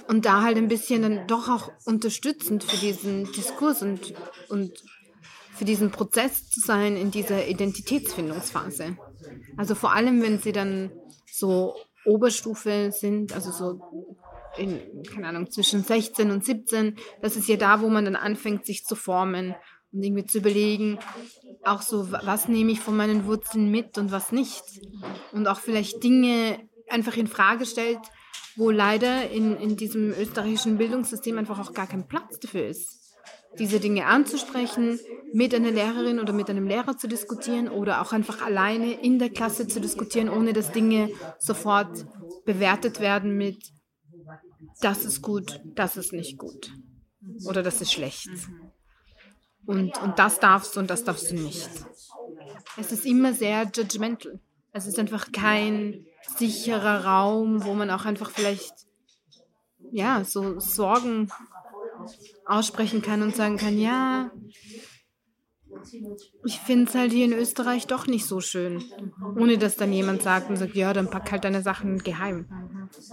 Und 0.08 0.24
da 0.24 0.42
halt 0.42 0.56
ein 0.56 0.68
bisschen 0.68 1.02
dann 1.02 1.26
doch 1.26 1.48
auch 1.48 1.70
unterstützend 1.84 2.64
für 2.64 2.78
diesen 2.78 3.30
Diskurs 3.32 3.82
und, 3.82 4.14
und 4.48 4.72
für 5.54 5.66
diesen 5.66 5.90
Prozess 5.90 6.48
zu 6.48 6.60
sein 6.60 6.96
in 6.96 7.10
dieser 7.10 7.46
Identitätsfindungsphase. 7.46 8.96
Also 9.58 9.74
vor 9.74 9.92
allem, 9.92 10.22
wenn 10.22 10.38
sie 10.38 10.52
dann 10.52 10.90
so 11.30 11.76
Oberstufe 12.06 12.90
sind, 12.90 13.34
also 13.34 13.52
so 13.52 14.08
in, 14.56 14.80
keine 15.12 15.28
Ahnung, 15.28 15.50
zwischen 15.50 15.84
16 15.84 16.30
und 16.30 16.44
17, 16.44 16.96
das 17.20 17.36
ist 17.36 17.48
ja 17.48 17.56
da, 17.56 17.82
wo 17.82 17.88
man 17.88 18.06
dann 18.06 18.16
anfängt, 18.16 18.64
sich 18.64 18.84
zu 18.84 18.96
formen 18.96 19.54
und 19.92 20.02
irgendwie 20.02 20.24
zu 20.24 20.38
überlegen, 20.38 20.98
auch 21.64 21.82
so, 21.82 22.10
was 22.10 22.48
nehme 22.48 22.72
ich 22.72 22.80
von 22.80 22.96
meinen 22.96 23.26
Wurzeln 23.26 23.70
mit 23.70 23.98
und 23.98 24.12
was 24.12 24.32
nicht. 24.32 24.62
Und 25.32 25.46
auch 25.46 25.60
vielleicht 25.60 26.02
Dinge 26.02 26.58
einfach 26.88 27.16
in 27.16 27.26
Frage 27.26 27.66
stellt, 27.66 28.00
wo 28.56 28.70
leider 28.70 29.30
in, 29.30 29.56
in 29.56 29.76
diesem 29.76 30.10
österreichischen 30.10 30.78
Bildungssystem 30.78 31.38
einfach 31.38 31.58
auch 31.58 31.72
gar 31.72 31.86
kein 31.86 32.08
Platz 32.08 32.38
dafür 32.40 32.66
ist 32.66 33.00
diese 33.58 33.80
Dinge 33.80 34.06
anzusprechen, 34.06 35.00
mit 35.32 35.54
einer 35.54 35.70
Lehrerin 35.70 36.20
oder 36.20 36.32
mit 36.32 36.50
einem 36.50 36.66
Lehrer 36.66 36.96
zu 36.96 37.08
diskutieren 37.08 37.68
oder 37.68 38.00
auch 38.00 38.12
einfach 38.12 38.42
alleine 38.42 38.92
in 38.92 39.18
der 39.18 39.30
Klasse 39.30 39.66
zu 39.66 39.80
diskutieren, 39.80 40.28
ohne 40.28 40.52
dass 40.52 40.72
Dinge 40.72 41.10
sofort 41.38 42.06
bewertet 42.44 43.00
werden 43.00 43.36
mit, 43.36 43.72
das 44.80 45.04
ist 45.04 45.22
gut, 45.22 45.60
das 45.74 45.96
ist 45.96 46.12
nicht 46.12 46.38
gut 46.38 46.72
oder 47.46 47.62
das 47.62 47.80
ist 47.80 47.92
schlecht. 47.92 48.28
Und, 49.70 50.02
und 50.02 50.18
das 50.18 50.40
darfst 50.40 50.74
du 50.74 50.80
und 50.80 50.90
das 50.90 51.04
darfst 51.04 51.30
du 51.30 51.36
nicht. 51.36 51.70
Es 52.76 52.90
ist 52.90 53.06
immer 53.06 53.32
sehr 53.32 53.70
judgmental. 53.72 54.40
Es 54.72 54.86
ist 54.86 54.98
einfach 54.98 55.30
kein 55.30 56.06
sicherer 56.36 57.04
Raum, 57.04 57.64
wo 57.64 57.74
man 57.74 57.88
auch 57.90 58.04
einfach 58.04 58.32
vielleicht 58.32 58.74
ja, 59.92 60.24
so 60.24 60.58
Sorgen 60.58 61.30
aussprechen 62.46 63.00
kann 63.00 63.22
und 63.22 63.36
sagen 63.36 63.58
kann, 63.58 63.78
ja, 63.78 64.32
ich 66.44 66.58
finde 66.58 66.88
es 66.88 66.96
halt 66.96 67.12
hier 67.12 67.26
in 67.26 67.32
Österreich 67.32 67.86
doch 67.86 68.08
nicht 68.08 68.26
so 68.26 68.40
schön. 68.40 68.82
Ohne 69.38 69.56
dass 69.56 69.76
dann 69.76 69.92
jemand 69.92 70.22
sagt 70.22 70.50
und 70.50 70.56
sagt, 70.56 70.74
ja, 70.74 70.92
dann 70.92 71.10
pack 71.10 71.30
halt 71.30 71.44
deine 71.44 71.62
Sachen 71.62 71.98
geheim. 71.98 72.48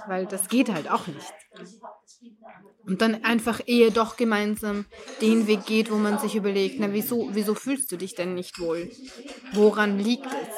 Weil 0.08 0.26
das 0.26 0.48
geht 0.48 0.74
halt 0.74 0.90
auch 0.90 1.06
nicht. 1.06 1.34
Und 2.86 3.02
dann 3.02 3.24
einfach 3.24 3.62
eher 3.66 3.92
doch 3.92 4.16
gemeinsam 4.16 4.86
den 5.22 5.48
Weg 5.48 5.66
geht, 5.66 5.92
wo 5.92 5.96
man 5.96 6.20
sich 6.20 6.36
überlegt, 6.36 6.80
na 6.80 6.94
wieso, 6.94 7.30
wieso 7.34 7.54
fühlst 7.54 7.92
du 7.92 7.98
dich 7.98 8.16
denn 8.16 8.34
nicht 8.34 8.60
wohl? 8.60 8.90
Woran 9.54 10.00
liegt 10.00 10.28
es? 10.28 10.56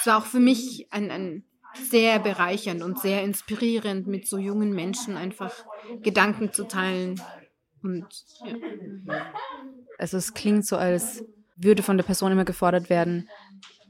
Es 0.00 0.06
war 0.06 0.18
auch 0.18 0.26
für 0.26 0.40
mich 0.40 0.88
ein, 0.90 1.10
ein 1.10 1.44
sehr 1.74 2.18
bereichernd 2.18 2.82
und 2.82 2.98
sehr 2.98 3.22
inspirierend, 3.22 4.06
mit 4.06 4.26
so 4.26 4.38
jungen 4.38 4.72
Menschen 4.72 5.16
einfach 5.16 5.52
Gedanken 6.02 6.52
zu 6.52 6.64
teilen, 6.64 7.20
und 7.82 8.06
ja. 8.44 8.54
Also 9.98 10.16
es 10.16 10.34
klingt 10.34 10.66
so, 10.66 10.76
als 10.76 11.24
würde 11.56 11.82
von 11.82 11.96
der 11.96 12.04
Person 12.04 12.32
immer 12.32 12.44
gefordert 12.44 12.90
werden, 12.90 13.28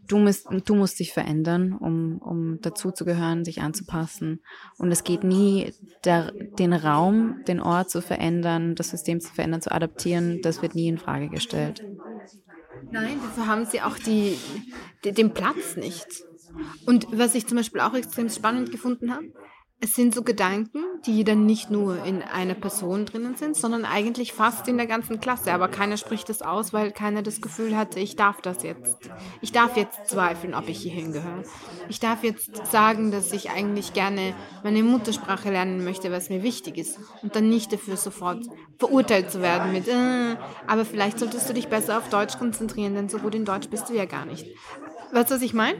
du 0.09 0.19
musst, 0.19 0.47
du 0.65 0.75
musst 0.75 0.99
dich 0.99 1.13
verändern, 1.13 1.73
um, 1.73 2.19
um 2.19 2.61
dazuzugehören, 2.61 3.45
sich 3.45 3.61
anzupassen. 3.63 4.41
Und 4.79 4.91
es 4.91 5.05
geht 5.05 5.25
nie, 5.25 5.73
der, 6.05 6.33
den 6.59 6.73
Raum, 6.73 7.43
den 7.47 7.61
Ort 7.61 7.91
zu 7.91 8.03
verändern, 8.03 8.75
das 8.75 8.91
System 8.91 9.21
zu 9.21 9.33
verändern, 9.33 9.63
zu 9.63 9.73
adaptieren, 9.73 10.41
das 10.43 10.63
wird 10.63 10.75
nie 10.75 10.89
in 10.89 10.99
Frage 10.99 11.29
gestellt. 11.29 11.85
Nein, 12.91 13.19
dafür 13.23 13.47
haben 13.47 13.65
sie 13.65 13.81
auch 13.81 13.99
die, 13.99 14.37
den 15.05 15.33
Platz 15.33 15.77
nicht. 15.77 16.07
Und 16.87 17.07
was 17.13 17.35
ich 17.35 17.47
zum 17.47 17.57
Beispiel 17.57 17.81
auch 17.81 17.95
extrem 17.95 18.29
spannend 18.29 18.71
gefunden 18.71 19.15
habe, 19.15 19.33
es 19.85 19.97
sind 19.97 20.15
so 20.15 20.23
Gedanken, 20.23 20.79
die 21.07 21.25
dann 21.25 21.45
nicht 21.45 21.69
nur 21.69 22.05
in 22.05 22.23
einer 22.23 22.55
Person 22.55 23.05
drinnen 23.05 23.35
sind, 23.35 23.57
sondern 23.57 23.85
eigentlich 23.85 24.33
fast 24.33 24.69
in 24.69 24.77
der 24.77 24.87
ganzen 24.87 25.19
Klasse. 25.19 25.53
Aber 25.53 25.67
keiner 25.67 25.97
spricht 25.97 26.31
es 26.31 26.41
aus, 26.41 26.73
weil 26.73 26.93
keiner 26.93 27.23
das 27.23 27.41
Gefühl 27.41 27.77
hatte, 27.77 27.99
ich 27.99 28.15
darf 28.15 28.41
das 28.41 28.63
jetzt. 28.63 29.11
Ich 29.41 29.51
darf 29.51 29.77
jetzt 29.77 30.07
zweifeln, 30.07 30.55
ob 30.55 30.69
ich 30.69 30.79
hier 30.79 30.93
hingehöre. 30.93 31.43
Ich 31.89 31.99
darf 31.99 32.23
jetzt 32.23 32.65
sagen, 32.71 33.11
dass 33.11 33.33
ich 33.33 33.51
eigentlich 33.51 33.93
gerne 33.93 34.35
meine 34.63 34.85
Muttersprache 34.85 35.51
lernen 35.51 35.83
möchte, 35.83 36.13
was 36.13 36.31
mir 36.31 36.45
wichtig 36.45 36.79
ist. 36.79 37.01
Und 37.23 37.35
dann 37.35 37.49
nicht 37.49 37.73
dafür 37.73 37.97
sofort 37.97 38.47
verurteilt 38.79 39.33
zu 39.33 39.43
werden 39.43 39.73
mit, 39.73 39.89
äh, 39.89 40.37
aber 40.69 40.85
vielleicht 40.85 41.19
solltest 41.19 41.49
du 41.49 41.55
dich 41.55 41.67
besser 41.67 41.99
auf 41.99 42.09
Deutsch 42.09 42.39
konzentrieren, 42.39 42.95
denn 42.95 43.09
so 43.09 43.19
gut 43.19 43.35
in 43.35 43.45
Deutsch 43.45 43.69
bist 43.69 43.89
du 43.89 43.95
ja 43.95 44.05
gar 44.05 44.27
nicht. 44.27 44.47
Weißt 45.13 45.31
du, 45.31 45.35
was 45.35 45.43
ich 45.43 45.53
meine? 45.53 45.79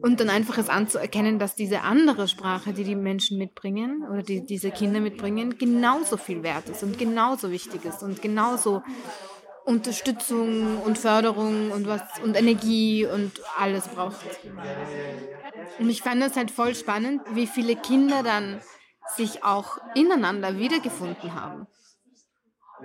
Und 0.00 0.18
dann 0.18 0.30
einfach 0.30 0.58
es 0.58 0.68
anzuerkennen, 0.68 1.38
dass 1.38 1.54
diese 1.54 1.82
andere 1.82 2.26
Sprache, 2.26 2.72
die 2.72 2.84
die 2.84 2.96
Menschen 2.96 3.38
mitbringen 3.38 4.04
oder 4.10 4.22
die 4.22 4.44
diese 4.44 4.70
Kinder 4.70 4.98
mitbringen, 4.98 5.58
genauso 5.58 6.16
viel 6.16 6.42
wert 6.42 6.68
ist 6.68 6.82
und 6.82 6.98
genauso 6.98 7.50
wichtig 7.50 7.84
ist 7.84 8.02
und 8.02 8.20
genauso 8.20 8.82
Unterstützung 9.64 10.78
und 10.82 10.98
Förderung 10.98 11.70
und 11.70 11.86
was 11.86 12.02
und 12.24 12.36
Energie 12.36 13.06
und 13.06 13.30
alles 13.56 13.86
braucht. 13.88 14.16
Und 15.78 15.88
ich 15.88 16.02
fand 16.02 16.22
es 16.22 16.36
halt 16.36 16.50
voll 16.50 16.74
spannend, 16.74 17.20
wie 17.34 17.46
viele 17.46 17.76
Kinder 17.76 18.22
dann 18.24 18.60
sich 19.16 19.44
auch 19.44 19.78
ineinander 19.94 20.58
wiedergefunden 20.58 21.34
haben. 21.34 21.66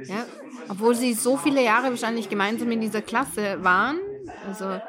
Ja, 0.08 0.26
obwohl 0.69 0.93
sie 0.93 1.13
so 1.13 1.38
viele 1.38 1.63
Jahre 1.63 1.89
wahrscheinlich 1.89 2.30
gemeinsam 2.30 2.69
in 2.69 2.82
dieser 2.82 3.02
Klasse 3.02 3.63
waren, 3.63 3.97
also 4.48 4.80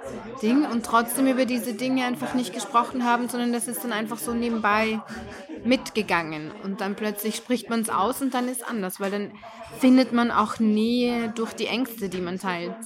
Ding, 0.42 0.64
und 0.64 0.84
trotzdem 0.84 1.26
über 1.26 1.44
diese 1.44 1.74
Dinge 1.74 2.04
einfach 2.04 2.34
nicht 2.34 2.54
gesprochen 2.54 3.04
haben, 3.04 3.28
sondern 3.28 3.52
das 3.52 3.68
ist 3.68 3.84
dann 3.84 3.92
einfach 3.92 4.18
so 4.18 4.32
nebenbei 4.32 5.00
mitgegangen. 5.64 6.50
Und 6.62 6.80
dann 6.80 6.94
plötzlich 6.94 7.36
spricht 7.36 7.70
man 7.70 7.80
es 7.80 7.90
aus 7.90 8.22
und 8.22 8.34
dann 8.34 8.48
ist 8.48 8.68
anders, 8.68 9.00
weil 9.00 9.10
dann 9.10 9.32
findet 9.78 10.12
man 10.12 10.30
auch 10.30 10.58
Nähe 10.58 11.30
durch 11.30 11.52
die 11.52 11.66
Ängste, 11.66 12.08
die 12.08 12.20
man 12.20 12.38
teilt. 12.38 12.76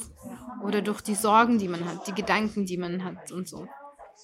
Oder 0.64 0.80
durch 0.80 1.00
die 1.00 1.14
Sorgen, 1.14 1.58
die 1.58 1.68
man 1.68 1.84
hat, 1.84 2.06
die 2.06 2.14
Gedanken, 2.14 2.66
die 2.66 2.76
man 2.76 3.04
hat 3.04 3.32
und 3.32 3.48
so. 3.48 3.66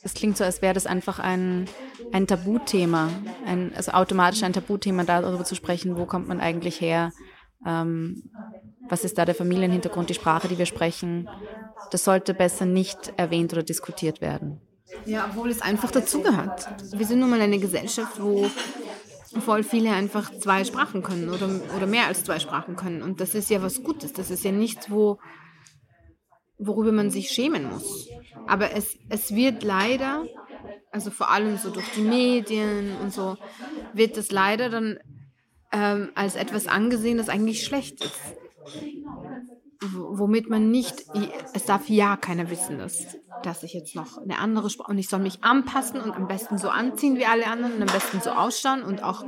Es 0.03 0.15
klingt 0.15 0.37
so, 0.37 0.45
als 0.45 0.63
wäre 0.63 0.75
das 0.75 0.87
einfach 0.87 1.19
ein, 1.19 1.67
ein 2.13 2.27
Tabuthema, 2.27 3.09
ein, 3.45 3.73
also 3.75 3.93
automatisch 3.93 4.43
ein 4.45 4.53
Tabuthema, 4.53 5.03
darüber 5.03 5.45
zu 5.45 5.57
sprechen, 5.57 5.97
wo 5.97 6.07
kommt 6.07 6.29
man 6.29 6.41
eigentlich 6.41 6.81
her, 6.81 7.11
ähm, 7.67 8.31
was 8.89 9.05
ist 9.05 9.19
da 9.19 9.25
der 9.25 9.35
Familienhintergrund, 9.35 10.09
die 10.09 10.15
Sprache, 10.15 10.49
die 10.49 10.59
wir 10.59 10.67
sprechen. 10.67 11.29
Das 11.91 12.05
sollte 12.05 12.35
besser 12.35 12.67
nicht 12.67 13.13
erwähnt 13.17 13.53
oder 13.53 13.63
diskutiert 13.63 14.21
werden. 14.21 14.61
Ja, 15.05 15.27
obwohl 15.31 15.51
es 15.51 15.63
einfach 15.63 15.91
dazugehört. 15.91 16.67
Wir 16.93 17.07
sind 17.07 17.21
nun 17.21 17.31
mal 17.31 17.41
eine 17.41 17.59
Gesellschaft, 17.59 18.23
wo 18.23 18.51
voll 19.41 19.63
viele 19.63 19.93
einfach 19.93 20.31
zwei 20.39 20.65
Sprachen 20.65 21.03
können 21.03 21.29
oder, 21.29 21.49
oder 21.77 21.87
mehr 21.87 22.07
als 22.07 22.25
zwei 22.25 22.39
Sprachen 22.39 22.77
können. 22.77 23.03
Und 23.03 23.21
das 23.21 23.35
ist 23.35 23.51
ja 23.51 23.63
was 23.63 23.83
Gutes. 23.83 24.13
Das 24.13 24.31
ist 24.31 24.45
ja 24.45 24.53
nichts, 24.53 24.91
wo, 24.91 25.19
worüber 26.59 26.93
man 26.93 27.11
sich 27.11 27.31
schämen 27.31 27.65
muss. 27.65 28.09
Aber 28.47 28.73
es, 28.73 28.97
es 29.09 29.35
wird 29.35 29.63
leider, 29.63 30.25
also 30.91 31.11
vor 31.11 31.31
allem 31.31 31.59
so 31.59 31.71
durch 31.71 31.89
die 31.95 32.03
Medien 32.03 32.97
und 33.03 33.13
so, 33.13 33.37
wird 33.93 34.17
es 34.17 34.31
leider 34.31 34.71
dann 34.71 34.99
ähm, 35.73 36.11
als 36.15 36.35
etwas 36.35 36.67
angesehen, 36.67 37.19
das 37.19 37.29
eigentlich 37.29 37.65
schlecht 37.65 38.03
ist. 38.03 38.21
Womit 39.81 40.51
man 40.51 40.73
nicht, 40.73 41.05
es 41.55 41.65
darf 41.65 41.89
ja 41.89 42.17
keiner 42.17 42.51
wissen, 42.51 42.79
dass, 42.79 43.17
dass 43.45 43.63
ich 43.63 43.75
jetzt 43.75 43.95
noch 43.95 44.19
eine 44.19 44.39
andere 44.39 44.71
Sprache 44.71 44.91
und 44.91 44.99
ich 44.99 45.09
soll 45.09 45.21
mich 45.21 45.45
anpassen 45.45 46.01
und 46.01 46.11
am 46.11 46.27
besten 46.27 46.59
so 46.59 46.69
anziehen 46.69 47.17
wie 47.17 47.27
alle 47.27 47.47
anderen 47.47 47.75
und 47.75 47.83
am 47.83 47.95
besten 47.95 48.21
so 48.21 48.31
ausschauen 48.31 48.83
und 48.83 49.05
auch 49.05 49.25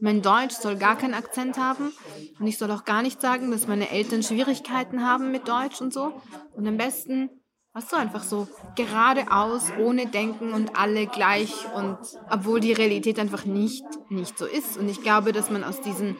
mein 0.00 0.22
Deutsch 0.22 0.54
soll 0.54 0.76
gar 0.76 0.96
keinen 0.96 1.14
Akzent 1.14 1.58
haben 1.58 1.92
und 2.38 2.46
ich 2.46 2.58
soll 2.58 2.70
auch 2.70 2.84
gar 2.84 3.02
nicht 3.02 3.20
sagen, 3.20 3.50
dass 3.50 3.66
meine 3.66 3.90
Eltern 3.90 4.22
Schwierigkeiten 4.22 5.04
haben 5.04 5.32
mit 5.32 5.48
Deutsch 5.48 5.80
und 5.80 5.92
so 5.92 6.12
und 6.54 6.68
am 6.68 6.76
besten 6.76 7.30
Weißt 7.74 7.92
du, 7.92 7.96
einfach 7.96 8.24
so 8.24 8.48
geradeaus, 8.74 9.70
ohne 9.78 10.06
Denken 10.06 10.52
und 10.52 10.76
alle 10.76 11.06
gleich 11.06 11.52
und 11.76 11.98
obwohl 12.28 12.58
die 12.58 12.72
Realität 12.72 13.20
einfach 13.20 13.44
nicht, 13.44 13.84
nicht 14.08 14.36
so 14.36 14.46
ist. 14.46 14.78
Und 14.78 14.88
ich 14.88 15.00
glaube, 15.02 15.30
dass 15.32 15.48
man 15.48 15.62
aus 15.62 15.80
diesen, 15.80 16.16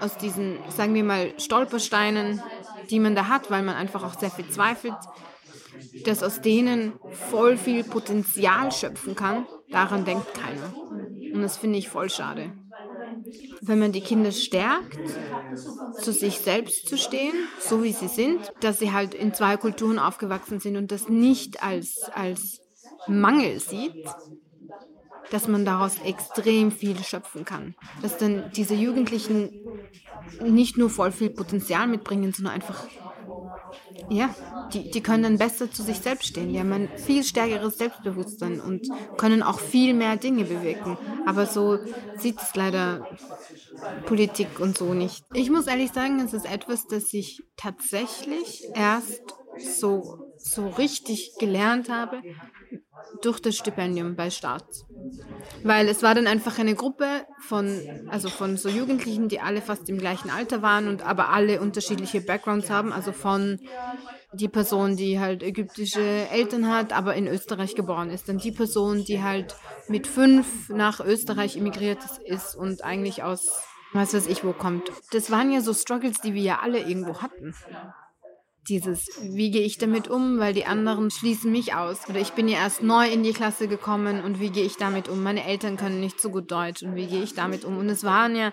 aus 0.00 0.18
diesen, 0.18 0.58
sagen 0.68 0.92
wir 0.92 1.04
mal, 1.04 1.32
Stolpersteinen, 1.38 2.42
die 2.90 3.00
man 3.00 3.14
da 3.14 3.28
hat, 3.28 3.50
weil 3.50 3.62
man 3.62 3.76
einfach 3.76 4.04
auch 4.04 4.18
sehr 4.18 4.30
viel 4.30 4.48
zweifelt, 4.48 4.96
dass 6.04 6.22
aus 6.22 6.40
denen 6.40 6.92
voll 7.30 7.56
viel 7.56 7.84
Potenzial 7.84 8.72
schöpfen 8.72 9.14
kann, 9.14 9.46
daran 9.70 10.04
denkt 10.04 10.34
keiner. 10.34 10.74
Und 11.32 11.42
das 11.42 11.56
finde 11.56 11.78
ich 11.78 11.88
voll 11.88 12.10
schade 12.10 12.52
wenn 13.66 13.78
man 13.78 13.92
die 13.92 14.00
Kinder 14.00 14.32
stärkt, 14.32 14.98
zu 16.00 16.12
sich 16.12 16.38
selbst 16.40 16.88
zu 16.88 16.98
stehen, 16.98 17.34
so 17.60 17.82
wie 17.82 17.92
sie 17.92 18.08
sind, 18.08 18.52
dass 18.60 18.78
sie 18.78 18.92
halt 18.92 19.14
in 19.14 19.32
zwei 19.32 19.56
Kulturen 19.56 19.98
aufgewachsen 19.98 20.60
sind 20.60 20.76
und 20.76 20.90
das 20.90 21.08
nicht 21.08 21.62
als, 21.62 22.10
als 22.14 22.60
Mangel 23.06 23.60
sieht, 23.60 24.06
dass 25.30 25.48
man 25.48 25.64
daraus 25.64 25.98
extrem 26.04 26.70
viel 26.70 27.02
schöpfen 27.02 27.44
kann. 27.44 27.74
Dass 28.02 28.18
dann 28.18 28.50
diese 28.54 28.74
Jugendlichen 28.74 29.50
nicht 30.42 30.76
nur 30.76 30.90
voll 30.90 31.12
viel 31.12 31.30
Potenzial 31.30 31.86
mitbringen, 31.86 32.32
sondern 32.32 32.54
einfach 32.54 32.86
ja, 34.10 34.34
die, 34.72 34.90
die 34.90 35.00
können 35.02 35.22
dann 35.22 35.38
besser 35.38 35.70
zu 35.70 35.82
sich 35.82 35.98
selbst 35.98 36.28
stehen. 36.28 36.52
Die 36.52 36.58
haben 36.58 36.72
ein 36.72 36.88
viel 36.96 37.24
stärkeres 37.24 37.78
Selbstbewusstsein 37.78 38.60
und 38.60 38.86
können 39.16 39.42
auch 39.42 39.60
viel 39.60 39.94
mehr 39.94 40.16
Dinge 40.16 40.44
bewirken. 40.44 40.98
Aber 41.26 41.46
so 41.46 41.78
sieht 42.16 42.40
es 42.40 42.54
leider 42.54 43.06
Politik 44.06 44.60
und 44.60 44.76
so 44.76 44.94
nicht. 44.94 45.24
Ich 45.32 45.50
muss 45.50 45.66
ehrlich 45.66 45.92
sagen, 45.92 46.20
es 46.20 46.34
ist 46.34 46.50
etwas, 46.50 46.86
das 46.86 47.12
ich 47.12 47.42
tatsächlich 47.56 48.64
erst 48.74 49.22
so, 49.58 50.34
so 50.36 50.68
richtig 50.68 51.32
gelernt 51.38 51.88
habe, 51.88 52.22
durch 53.22 53.40
das 53.40 53.56
Stipendium 53.56 54.16
bei 54.16 54.30
Start. 54.30 54.64
Weil 55.62 55.88
es 55.88 56.02
war 56.02 56.14
dann 56.14 56.26
einfach 56.26 56.58
eine 56.58 56.74
Gruppe 56.74 57.06
von, 57.38 57.80
also 58.10 58.28
von 58.28 58.56
so 58.56 58.68
Jugendlichen, 58.68 59.28
die 59.28 59.40
alle 59.40 59.62
fast 59.62 59.88
im 59.88 59.98
gleichen 59.98 60.30
Alter 60.30 60.62
waren 60.62 60.88
und 60.88 61.02
aber 61.02 61.30
alle 61.30 61.60
unterschiedliche 61.60 62.20
Backgrounds 62.20 62.70
haben. 62.70 62.92
Also 62.92 63.12
von 63.12 63.60
die 64.32 64.48
Person, 64.48 64.96
die 64.96 65.20
halt 65.20 65.42
ägyptische 65.42 66.00
Eltern 66.00 66.68
hat, 66.68 66.92
aber 66.92 67.14
in 67.14 67.26
Österreich 67.26 67.74
geboren 67.74 68.10
ist. 68.10 68.28
Dann 68.28 68.38
die 68.38 68.52
Person, 68.52 69.04
die 69.04 69.22
halt 69.22 69.54
mit 69.88 70.06
fünf 70.06 70.68
nach 70.68 71.00
Österreich 71.00 71.56
emigriert 71.56 72.00
ist 72.24 72.56
und 72.56 72.82
eigentlich 72.82 73.22
aus, 73.22 73.62
was 73.92 74.12
weiß 74.12 74.26
ich, 74.26 74.44
wo 74.44 74.52
kommt. 74.52 74.90
Das 75.12 75.30
waren 75.30 75.52
ja 75.52 75.60
so 75.60 75.72
Struggles, 75.72 76.20
die 76.20 76.34
wir 76.34 76.42
ja 76.42 76.58
alle 76.62 76.80
irgendwo 76.80 77.22
hatten 77.22 77.54
dieses, 78.68 79.08
wie 79.22 79.50
gehe 79.50 79.62
ich 79.62 79.78
damit 79.78 80.08
um, 80.08 80.38
weil 80.38 80.54
die 80.54 80.64
anderen 80.64 81.10
schließen 81.10 81.52
mich 81.52 81.74
aus. 81.74 82.08
Oder 82.08 82.20
ich 82.20 82.32
bin 82.32 82.48
ja 82.48 82.58
erst 82.58 82.82
neu 82.82 83.08
in 83.08 83.22
die 83.22 83.32
Klasse 83.32 83.68
gekommen 83.68 84.22
und 84.22 84.40
wie 84.40 84.50
gehe 84.50 84.64
ich 84.64 84.76
damit 84.76 85.08
um? 85.08 85.22
Meine 85.22 85.44
Eltern 85.44 85.76
können 85.76 86.00
nicht 86.00 86.20
so 86.20 86.30
gut 86.30 86.50
Deutsch 86.50 86.82
und 86.82 86.94
wie 86.94 87.06
gehe 87.06 87.22
ich 87.22 87.34
damit 87.34 87.64
um? 87.64 87.78
Und 87.78 87.88
es 87.88 88.04
waren 88.04 88.36
ja, 88.36 88.52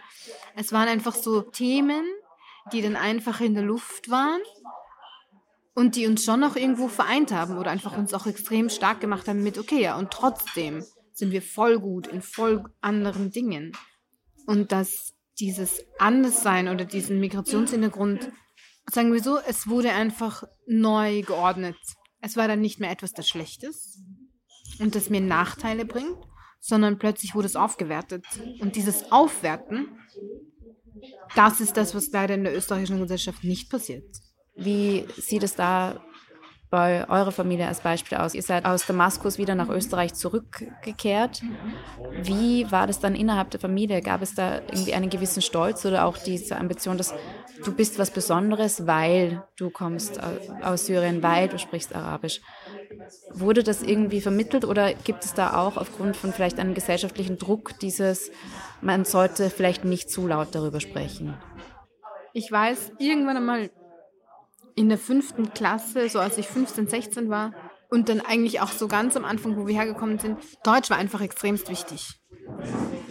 es 0.55 0.71
waren 0.73 0.87
einfach 0.87 1.15
so 1.15 1.41
Themen, 1.41 2.03
die 2.73 2.81
dann 2.81 2.95
einfach 2.95 3.41
in 3.41 3.53
der 3.53 3.63
Luft 3.63 4.09
waren 4.09 4.41
und 5.73 5.95
die 5.95 6.07
uns 6.07 6.23
schon 6.23 6.39
noch 6.39 6.55
irgendwo 6.55 6.87
vereint 6.87 7.31
haben 7.31 7.57
oder 7.57 7.71
einfach 7.71 7.97
uns 7.97 8.13
auch 8.13 8.27
extrem 8.27 8.69
stark 8.69 8.99
gemacht 8.99 9.27
haben 9.27 9.43
mit, 9.43 9.57
okay, 9.57 9.81
ja, 9.81 9.97
und 9.97 10.11
trotzdem 10.11 10.83
sind 11.13 11.31
wir 11.31 11.41
voll 11.41 11.79
gut 11.79 12.07
in 12.07 12.21
voll 12.21 12.65
anderen 12.81 13.31
Dingen. 13.31 13.71
Und 14.45 14.71
dass 14.71 15.13
dieses 15.39 15.85
Anderssein 15.97 16.67
oder 16.67 16.85
diesen 16.85 17.19
Migrationshintergrund 17.19 18.31
sagen 18.89 19.13
wir 19.13 19.21
so, 19.21 19.39
es 19.47 19.67
wurde 19.67 19.91
einfach 19.91 20.43
neu 20.67 21.21
geordnet. 21.21 21.77
Es 22.19 22.37
war 22.37 22.47
dann 22.47 22.61
nicht 22.61 22.79
mehr 22.79 22.91
etwas, 22.91 23.13
das 23.13 23.27
Schlechtes 23.27 23.99
und 24.79 24.95
das 24.95 25.09
mir 25.09 25.21
Nachteile 25.21 25.85
bringt, 25.85 26.17
sondern 26.59 26.99
plötzlich 26.99 27.35
wurde 27.35 27.47
es 27.47 27.55
aufgewertet. 27.55 28.25
Und 28.59 28.75
dieses 28.75 29.11
Aufwerten, 29.11 29.87
das 31.35 31.59
ist 31.59 31.77
das, 31.77 31.95
was 31.95 32.11
leider 32.11 32.35
in 32.35 32.43
der 32.43 32.55
österreichischen 32.55 32.99
Gesellschaft 32.99 33.43
nicht 33.43 33.69
passiert. 33.69 34.05
Wie 34.55 35.05
sieht 35.17 35.43
es 35.43 35.55
da 35.55 36.03
bei 36.71 37.07
eurer 37.09 37.31
Familie 37.31 37.67
als 37.67 37.81
Beispiel 37.81 38.17
aus? 38.17 38.33
Ihr 38.33 38.41
seid 38.41 38.65
aus 38.65 38.87
Damaskus 38.87 39.37
wieder 39.37 39.53
nach 39.53 39.69
Österreich 39.69 40.13
zurückgekehrt. 40.15 41.43
Wie 42.23 42.71
war 42.71 42.87
das 42.87 42.99
dann 42.99 43.13
innerhalb 43.13 43.51
der 43.51 43.59
Familie? 43.59 44.01
Gab 44.01 44.23
es 44.23 44.33
da 44.33 44.55
irgendwie 44.55 44.93
einen 44.95 45.09
gewissen 45.09 45.43
Stolz 45.43 45.85
oder 45.85 46.05
auch 46.05 46.17
diese 46.17 46.57
Ambition, 46.57 46.97
dass 46.97 47.13
du 47.63 47.75
bist 47.75 47.99
was 47.99 48.09
Besonderes, 48.09 48.87
weil 48.87 49.43
du 49.57 49.69
kommst 49.69 50.19
aus 50.63 50.85
Syrien, 50.87 51.21
weil 51.21 51.49
du 51.49 51.59
sprichst 51.59 51.93
Arabisch? 51.93 52.41
Wurde 53.33 53.63
das 53.63 53.83
irgendwie 53.83 54.21
vermittelt 54.21 54.65
oder 54.65 54.93
gibt 54.93 55.25
es 55.25 55.33
da 55.33 55.57
auch 55.61 55.77
aufgrund 55.77 56.15
von 56.15 56.31
vielleicht 56.31 56.57
einem 56.57 56.73
gesellschaftlichen 56.73 57.37
Druck 57.37 57.77
dieses, 57.79 58.31
man 58.81 59.05
sollte 59.05 59.49
vielleicht 59.49 59.83
nicht 59.83 60.09
zu 60.09 60.25
laut 60.25 60.55
darüber 60.55 60.79
sprechen? 60.79 61.37
Ich 62.33 62.49
weiß, 62.49 62.93
irgendwann 62.97 63.37
einmal 63.37 63.69
in 64.75 64.89
der 64.89 64.97
fünften 64.97 65.53
Klasse, 65.53 66.09
so 66.09 66.19
als 66.19 66.37
ich 66.37 66.47
15, 66.47 66.87
16 66.87 67.29
war, 67.29 67.53
und 67.89 68.07
dann 68.07 68.21
eigentlich 68.21 68.61
auch 68.61 68.71
so 68.71 68.87
ganz 68.87 69.17
am 69.17 69.25
Anfang, 69.25 69.57
wo 69.57 69.67
wir 69.67 69.75
hergekommen 69.75 70.17
sind, 70.17 70.37
Deutsch 70.63 70.89
war 70.89 70.97
einfach 70.97 71.21
extremst 71.21 71.69
wichtig. 71.69 72.21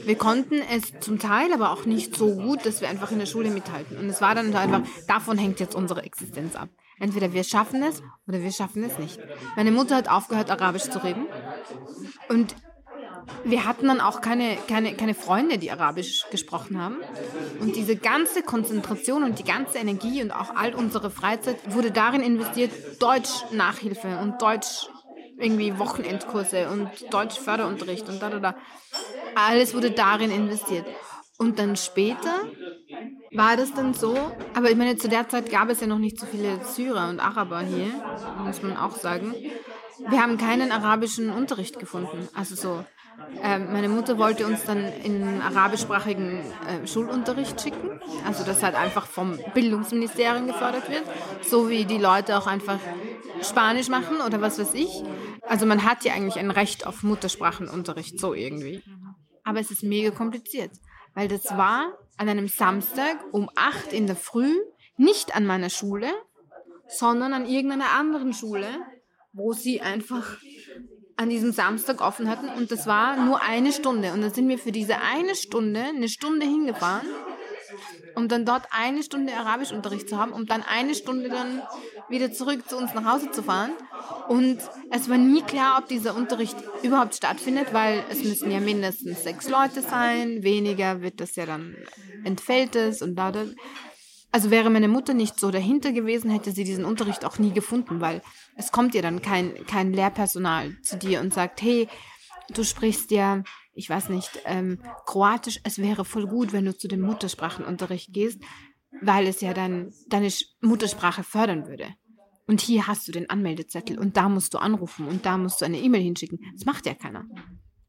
Wir 0.07 0.17
konnten 0.17 0.63
es 0.75 0.99
zum 1.01 1.19
Teil, 1.19 1.53
aber 1.53 1.71
auch 1.71 1.85
nicht 1.85 2.17
so 2.17 2.35
gut, 2.35 2.65
dass 2.65 2.81
wir 2.81 2.89
einfach 2.89 3.13
in 3.13 3.19
der 3.19 3.27
Schule 3.27 3.51
mithalten. 3.51 3.99
Und 3.99 4.09
es 4.09 4.23
war 4.23 4.35
dann 4.35 4.55
einfach, 4.55 4.83
davon 5.07 5.37
hängt 5.37 5.61
jetzt 5.61 5.75
unsere 5.75 6.03
Existenz 6.03 6.57
ab. 6.57 6.71
Entweder 6.99 7.33
wir 7.33 7.45
schaffen 7.45 7.83
es 7.83 8.03
oder 8.27 8.43
wir 8.43 8.53
schaffen 8.53 8.83
es 8.83 8.99
nicht. 8.99 9.19
Meine 9.57 9.71
Mutter 9.71 9.97
hat 9.97 10.09
aufgehört, 10.09 10.51
Arabisch 10.51 10.85
zu 10.85 11.03
reden. 11.03 11.27
Und 12.29 12.55
wir 13.45 13.65
hatten 13.65 13.87
dann 13.89 14.01
auch 14.01 14.21
keine, 14.21 14.57
keine, 14.69 14.95
keine 14.95 15.15
Freunde, 15.15 15.59
die 15.59 15.71
Arabisch 15.71 16.25
gesprochen 16.31 16.81
haben. 16.81 16.97
Und 17.61 17.77
diese 17.77 17.97
ganze 17.97 18.43
Konzentration 18.43 19.25
und 19.25 19.39
die 19.39 19.45
ganze 19.45 19.79
Energie 19.79 20.23
und 20.23 20.31
auch 20.31 20.55
all 20.55 20.75
unsere 20.75 21.11
Freizeit 21.11 21.57
wurde 21.73 21.91
darin 21.91 22.23
investiert, 22.23 22.71
Deutsch-Nachhilfe 23.01 24.19
und 24.23 24.41
Deutsch 24.43 24.89
irgendwie 25.39 25.79
Wochenendkurse 25.79 26.69
und 26.69 26.91
Deutsch-Förderunterricht 27.13 28.09
und 28.09 28.21
da, 28.23 28.31
da, 28.31 28.39
da. 28.39 28.55
Alles 29.35 29.75
wurde 29.75 29.91
darin 29.91 30.31
investiert. 30.31 30.87
Und 31.39 31.59
dann 31.59 31.77
später 31.77 32.35
war 33.33 33.57
das 33.57 33.73
dann 33.73 33.95
so, 33.95 34.15
aber 34.55 34.71
ich 34.71 34.77
meine, 34.77 34.97
zu 34.97 35.09
der 35.09 35.29
Zeit 35.29 35.51
gab 35.51 35.71
es 35.71 35.81
ja 35.81 35.87
noch 35.87 35.99
nicht 35.99 36.21
so 36.21 36.27
viele 36.27 36.63
Syrer 36.65 37.09
und 37.09 37.21
Araber 37.21 37.61
hier, 37.61 37.87
muss 38.45 38.63
man 38.63 38.77
auch 38.77 38.97
sagen. 38.97 39.35
Wir 40.09 40.23
haben 40.23 40.37
keinen 40.37 40.73
arabischen 40.73 41.31
Unterricht 41.31 41.79
gefunden. 41.79 42.29
Also 42.35 42.55
so, 42.55 42.85
meine 43.43 43.89
Mutter 43.89 44.19
wollte 44.19 44.47
uns 44.47 44.65
dann 44.65 44.85
in 45.03 45.41
arabischsprachigen 45.41 46.41
äh, 46.41 46.87
Schulunterricht 46.87 47.61
schicken, 47.61 48.01
also 48.27 48.45
das 48.45 48.63
halt 48.63 48.75
einfach 48.75 49.07
vom 49.07 49.39
Bildungsministerium 49.55 50.47
gefördert 50.47 50.89
wird, 50.91 51.05
so 51.43 51.69
wie 51.69 51.85
die 51.85 51.99
Leute 51.99 52.37
auch 52.37 52.47
einfach 52.47 52.79
Spanisch 53.43 53.89
machen 53.89 54.19
oder 54.25 54.41
was 54.41 54.59
weiß 54.59 54.75
ich. 54.75 55.03
Also 55.43 55.67
man 55.67 55.85
hat 55.85 56.05
ja 56.05 56.13
eigentlich 56.13 56.39
ein 56.39 56.51
Recht 56.51 56.87
auf 56.87 57.03
Muttersprachenunterricht, 57.03 58.21
so 58.21 58.35
irgendwie. 58.35 58.83
Aber 59.45 59.61
es 59.61 59.71
ist 59.71 59.83
mega 59.83 60.11
kompliziert, 60.11 60.73
weil 61.15 61.29
das 61.29 61.45
war 61.57 61.99
an 62.17 62.29
einem 62.29 62.49
Samstag 62.49 63.17
um 63.33 63.49
8 63.55 63.93
in 63.93 64.07
der 64.07 64.17
Früh, 64.17 64.55
nicht 64.97 65.35
an 65.35 65.47
meiner 65.47 65.71
Schule, 65.71 66.09
sondern 66.89 67.33
an 67.33 67.47
irgendeiner 67.47 67.93
anderen 67.93 68.35
Schule, 68.35 68.69
wo 69.33 69.53
sie 69.53 69.81
einfach 69.81 70.37
an 71.21 71.29
diesem 71.29 71.53
Samstag 71.53 72.01
offen 72.01 72.31
hatten 72.31 72.49
und 72.49 72.73
das 72.73 72.87
war 72.87 73.15
nur 73.17 73.43
eine 73.43 73.73
Stunde. 73.73 74.15
Und 74.15 74.23
dann 74.23 74.33
sind 74.33 74.49
wir 74.49 74.59
für 74.59 74.73
diese 74.73 74.97
eine 75.03 75.35
Stunde, 75.35 75.81
eine 75.81 76.09
Stunde 76.09 76.47
hingefahren, 76.47 77.07
um 78.15 78.27
dann 78.27 78.47
dort 78.47 78.63
eine 78.71 79.03
Stunde 79.03 79.35
Arabischunterricht 79.35 80.09
zu 80.09 80.17
haben, 80.17 80.33
um 80.33 80.47
dann 80.47 80.63
eine 80.63 80.95
Stunde 80.95 81.29
dann 81.29 81.61
wieder 82.09 82.33
zurück 82.33 82.67
zu 82.67 82.79
uns 82.79 82.95
nach 82.95 83.05
Hause 83.05 83.31
zu 83.33 83.43
fahren. 83.43 83.73
Und 84.29 84.61
es 84.91 85.11
war 85.11 85.19
nie 85.19 85.43
klar, 85.43 85.79
ob 85.79 85.89
dieser 85.89 86.17
Unterricht 86.17 86.57
überhaupt 86.83 87.15
stattfindet, 87.15 87.75
weil 87.75 88.03
es 88.09 88.25
müssen 88.25 88.51
ja 88.51 88.59
mindestens 88.59 89.23
sechs 89.23 89.47
Leute 89.51 89.83
sein, 89.83 90.43
weniger 90.43 91.03
wird 91.03 91.21
das 91.21 91.37
ja 91.37 91.45
dann 91.45 91.77
entfällt 92.25 92.77
es 92.77 93.03
und 93.03 93.15
da. 93.15 93.31
Also 94.33 94.51
wäre 94.51 94.71
meine 94.71 94.89
Mutter 94.89 95.13
nicht 95.13 95.41
so 95.41 95.51
dahinter 95.51 95.93
gewesen, 95.93 96.31
hätte 96.31 96.53
sie 96.53 96.65
diesen 96.65 96.85
Unterricht 96.85 97.25
auch 97.25 97.39
nie 97.39 97.51
gefunden, 97.51 98.01
weil 98.01 98.23
es 98.57 98.71
kommt 98.71 98.95
ja 98.95 99.03
dann 99.03 99.23
kein, 99.23 99.67
kein 99.67 99.93
Lehrpersonal 99.93 100.77
zu 100.83 100.97
dir 100.97 101.21
und 101.21 101.35
sagt, 101.35 101.63
hey, 101.63 101.89
du 102.55 102.65
sprichst 102.65 103.11
ja, 103.11 103.43
ich 103.73 103.91
weiß 103.91 104.09
nicht, 104.11 104.31
ähm, 104.45 104.79
Kroatisch, 105.07 105.61
es 105.65 105.79
wäre 105.79 106.05
voll 106.05 106.27
gut, 106.27 106.53
wenn 106.53 106.65
du 106.65 106.77
zu 106.77 106.87
dem 106.87 107.01
Muttersprachenunterricht 107.01 108.13
gehst, 108.13 108.41
weil 109.01 109.27
es 109.27 109.41
ja 109.41 109.53
dann 109.53 109.93
deine 110.09 110.29
Muttersprache 110.61 111.25
fördern 111.25 111.67
würde. 111.67 111.89
Und 112.47 112.61
hier 112.61 112.87
hast 112.87 113.07
du 113.07 113.13
den 113.13 113.31
Anmeldezettel 113.31 113.99
und 113.99 114.17
da 114.17 114.29
musst 114.29 114.55
du 114.55 114.59
anrufen 114.59 115.07
und 115.07 115.25
da 115.25 115.39
musst 115.39 115.61
du 115.61 115.65
eine 115.65 115.79
E-Mail 115.79 116.03
hinschicken. 116.03 116.41
Das 116.53 116.65
macht 116.65 116.87
ja 116.87 116.95
keiner. 116.95 117.27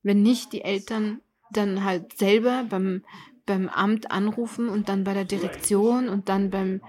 Wenn 0.04 0.22
nicht 0.22 0.54
die 0.54 0.62
Eltern 0.62 1.22
dann 1.52 1.84
halt 1.84 2.18
selber 2.18 2.66
beim 2.70 3.04
beim 3.52 3.68
Amt 3.68 4.12
anrufen 4.12 4.70
und 4.70 4.88
dann 4.88 5.04
bei 5.04 5.14
der 5.14 5.26
Direktion 5.26 6.08
und 6.08 6.30
dann 6.30 6.50
beim, 6.50 6.80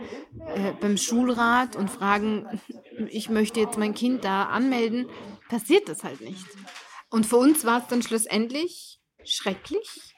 äh, 0.55 0.73
beim 0.81 0.97
Schulrat 0.97 1.75
und 1.75 1.91
fragen, 1.91 2.47
ich 3.09 3.29
möchte 3.29 3.59
jetzt 3.59 3.79
mein 3.79 3.95
Kind 3.95 4.25
da 4.25 4.45
anmelden, 4.45 5.09
passiert 5.49 5.89
das 5.89 6.05
halt 6.05 6.21
nicht. 6.21 6.47
Und 7.11 7.27
für 7.27 7.39
uns 7.39 7.65
war 7.65 7.81
es 7.81 7.89
dann 7.89 8.01
schlussendlich 8.01 9.01
schrecklich, 9.25 10.15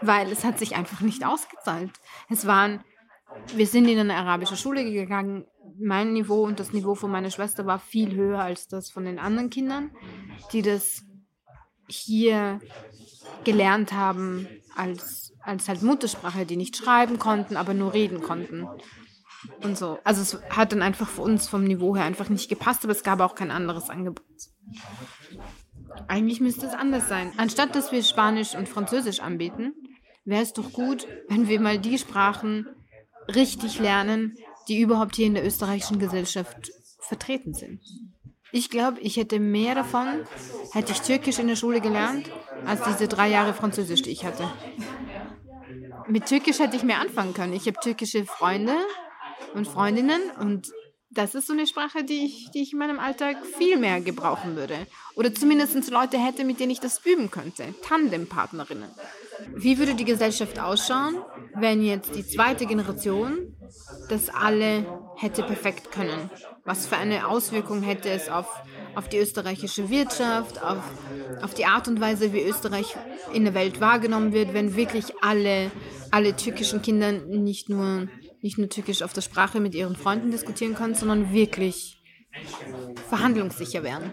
weil 0.00 0.32
es 0.32 0.42
hat 0.42 0.58
sich 0.58 0.74
einfach 0.74 1.02
nicht 1.02 1.24
ausgezahlt. 1.24 1.92
Es 2.28 2.48
waren, 2.48 2.82
wir 3.54 3.68
sind 3.68 3.86
in 3.86 4.00
eine 4.00 4.16
arabische 4.16 4.56
Schule 4.56 4.82
gegangen, 4.84 5.46
mein 5.78 6.12
Niveau 6.14 6.44
und 6.44 6.58
das 6.58 6.72
Niveau 6.72 6.96
von 6.96 7.12
meiner 7.12 7.30
Schwester 7.30 7.64
war 7.64 7.78
viel 7.78 8.16
höher 8.16 8.40
als 8.40 8.66
das 8.66 8.90
von 8.90 9.04
den 9.04 9.20
anderen 9.20 9.50
Kindern, 9.50 9.92
die 10.52 10.62
das 10.62 11.04
hier 11.86 12.58
gelernt 13.44 13.92
haben 13.92 14.48
als 14.80 15.30
als 15.42 15.68
halt 15.68 15.82
Muttersprache, 15.82 16.46
die 16.46 16.56
nicht 16.56 16.76
schreiben 16.76 17.18
konnten, 17.18 17.56
aber 17.56 17.74
nur 17.74 17.94
reden 17.94 18.22
konnten. 18.22 18.68
Und 19.62 19.78
so. 19.78 19.98
Also 20.04 20.20
es 20.20 20.42
hat 20.50 20.72
dann 20.72 20.82
einfach 20.82 21.08
für 21.08 21.22
uns 21.22 21.48
vom 21.48 21.64
Niveau 21.64 21.96
her 21.96 22.04
einfach 22.04 22.28
nicht 22.28 22.48
gepasst, 22.48 22.84
aber 22.84 22.92
es 22.92 23.02
gab 23.02 23.20
auch 23.20 23.34
kein 23.34 23.50
anderes 23.50 23.88
Angebot. 23.88 24.24
Eigentlich 26.08 26.40
müsste 26.40 26.66
es 26.66 26.74
anders 26.74 27.08
sein. 27.08 27.32
Anstatt 27.36 27.74
dass 27.74 27.90
wir 27.90 28.02
Spanisch 28.02 28.54
und 28.54 28.68
Französisch 28.68 29.20
anbieten, 29.20 29.72
wäre 30.24 30.42
es 30.42 30.52
doch 30.52 30.72
gut, 30.72 31.06
wenn 31.28 31.48
wir 31.48 31.58
mal 31.58 31.78
die 31.78 31.98
Sprachen 31.98 32.66
richtig 33.34 33.78
lernen, 33.78 34.36
die 34.68 34.80
überhaupt 34.80 35.16
hier 35.16 35.26
in 35.26 35.34
der 35.34 35.46
österreichischen 35.46 35.98
Gesellschaft 35.98 36.70
vertreten 37.00 37.54
sind. 37.54 37.80
Ich 38.52 38.70
glaube, 38.70 39.00
ich 39.00 39.16
hätte 39.16 39.38
mehr 39.38 39.74
davon, 39.74 40.06
hätte 40.72 40.92
ich 40.92 41.00
Türkisch 41.02 41.38
in 41.38 41.48
der 41.48 41.56
Schule 41.56 41.80
gelernt, 41.80 42.30
als 42.66 42.82
diese 42.82 43.08
drei 43.08 43.28
Jahre 43.28 43.54
Französisch, 43.54 44.02
die 44.02 44.10
ich 44.10 44.24
hatte. 44.24 44.50
Mit 46.08 46.26
Türkisch 46.26 46.58
hätte 46.58 46.76
ich 46.76 46.82
mehr 46.82 47.00
anfangen 47.00 47.34
können. 47.34 47.52
Ich 47.52 47.66
habe 47.66 47.78
türkische 47.80 48.24
Freunde 48.24 48.74
und 49.54 49.68
Freundinnen 49.68 50.20
und 50.40 50.68
das 51.12 51.34
ist 51.34 51.48
so 51.48 51.52
eine 51.52 51.66
Sprache, 51.66 52.04
die 52.04 52.24
ich, 52.24 52.50
die 52.52 52.62
ich 52.62 52.72
in 52.72 52.78
meinem 52.78 53.00
Alltag 53.00 53.36
viel 53.44 53.76
mehr 53.76 54.00
gebrauchen 54.00 54.54
würde. 54.56 54.86
Oder 55.16 55.34
zumindest 55.34 55.90
Leute 55.90 56.18
hätte, 56.18 56.44
mit 56.44 56.60
denen 56.60 56.70
ich 56.70 56.78
das 56.80 57.04
üben 57.04 57.30
könnte. 57.30 57.74
Tandempartnerinnen. 57.82 58.90
Wie 59.54 59.78
würde 59.78 59.94
die 59.94 60.04
Gesellschaft 60.04 60.60
ausschauen, 60.60 61.16
wenn 61.54 61.82
jetzt 61.82 62.14
die 62.14 62.26
zweite 62.26 62.66
Generation 62.66 63.56
das 64.08 64.28
alle 64.28 64.86
hätte 65.16 65.42
perfekt 65.42 65.90
können? 65.90 66.30
Was 66.70 66.86
für 66.86 66.96
eine 66.96 67.26
Auswirkung 67.26 67.82
hätte 67.82 68.10
es 68.10 68.28
auf, 68.28 68.46
auf 68.94 69.08
die 69.08 69.18
österreichische 69.18 69.90
Wirtschaft, 69.90 70.62
auf, 70.62 70.84
auf 71.42 71.52
die 71.52 71.64
Art 71.64 71.88
und 71.88 72.00
Weise, 72.00 72.32
wie 72.32 72.42
Österreich 72.42 72.94
in 73.32 73.42
der 73.42 73.54
Welt 73.54 73.80
wahrgenommen 73.80 74.32
wird, 74.32 74.54
wenn 74.54 74.76
wirklich 74.76 75.06
alle, 75.20 75.72
alle 76.12 76.36
türkischen 76.36 76.80
Kinder 76.80 77.10
nicht 77.10 77.68
nur 77.68 78.06
nicht 78.40 78.56
nur 78.56 78.68
Türkisch 78.68 79.02
auf 79.02 79.12
der 79.12 79.20
Sprache 79.20 79.58
mit 79.58 79.74
ihren 79.74 79.96
Freunden 79.96 80.30
diskutieren 80.30 80.76
können, 80.76 80.94
sondern 80.94 81.32
wirklich 81.32 82.00
verhandlungssicher 83.08 83.82
werden. 83.82 84.12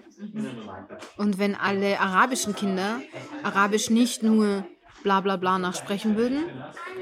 Und 1.16 1.38
wenn 1.38 1.54
alle 1.54 2.00
arabischen 2.00 2.56
Kinder 2.56 3.02
Arabisch 3.44 3.92
nicht 3.92 4.24
nur 4.24 4.66
bla 5.04 5.22
bla 5.22 5.38
bla 5.38 5.60
nachsprechen 5.60 6.18
würden, 6.18 6.46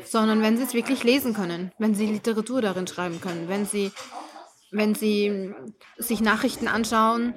sondern 0.03 0.41
wenn 0.41 0.57
sie 0.57 0.63
es 0.63 0.73
wirklich 0.73 1.05
lesen 1.05 1.33
können, 1.33 1.71
wenn 1.79 1.95
sie 1.95 2.07
Literatur 2.07 2.61
darin 2.61 2.87
schreiben 2.87 3.21
können, 3.21 3.47
wenn 3.47 3.65
sie, 3.65 3.93
wenn 4.75 4.93
sie 4.93 5.53
sich 5.97 6.21
Nachrichten 6.21 6.67
anschauen, 6.67 7.33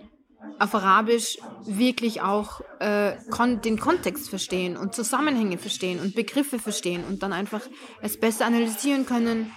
auf 0.58 0.74
Arabisch 0.74 1.38
wirklich 1.64 2.20
auch 2.20 2.60
äh, 2.80 3.12
kon 3.30 3.60
den 3.60 3.78
Kontext 3.78 4.28
verstehen 4.28 4.76
und 4.76 4.94
Zusammenhänge 4.94 5.58
verstehen 5.58 6.00
und 6.00 6.14
Begriffe 6.14 6.58
verstehen 6.58 7.04
und 7.04 7.22
dann 7.22 7.32
einfach 7.32 7.62
es 8.02 8.18
besser 8.18 8.46
analysieren 8.46 9.06
können, 9.06 9.52